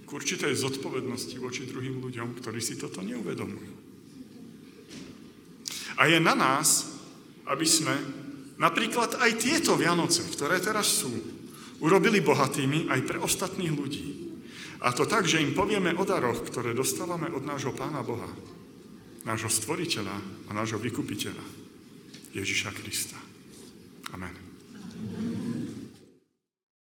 k 0.02 0.10
určitej 0.10 0.58
zodpovednosti 0.58 1.38
voči 1.38 1.70
druhým 1.70 2.02
ľuďom, 2.02 2.42
ktorí 2.42 2.58
si 2.58 2.82
toto 2.82 3.06
neuvedomujú. 3.06 3.74
A 6.02 6.10
je 6.10 6.18
na 6.18 6.34
nás, 6.34 6.90
aby 7.46 7.68
sme 7.70 7.94
napríklad 8.58 9.22
aj 9.22 9.32
tieto 9.38 9.78
Vianoce, 9.78 10.26
ktoré 10.26 10.58
teraz 10.58 11.06
sú, 11.06 11.14
urobili 11.86 12.18
bohatými 12.22 12.90
aj 12.90 13.00
pre 13.06 13.18
ostatných 13.22 13.74
ľudí. 13.74 14.31
A 14.82 14.90
to 14.90 15.06
tak, 15.06 15.30
že 15.30 15.42
im 15.42 15.54
povieme 15.54 15.94
o 15.94 16.02
daroch, 16.02 16.42
ktoré 16.42 16.74
dostávame 16.74 17.30
od 17.30 17.46
nášho 17.46 17.70
Pána 17.78 18.02
Boha, 18.02 18.28
nášho 19.30 19.50
Stvoriteľa 19.50 20.18
a 20.50 20.52
nášho 20.58 20.82
Vykupiteľa, 20.82 21.46
Ježiša 22.34 22.74
Krista. 22.74 23.20
Amen. 24.12 24.34
Amen. 24.34 25.31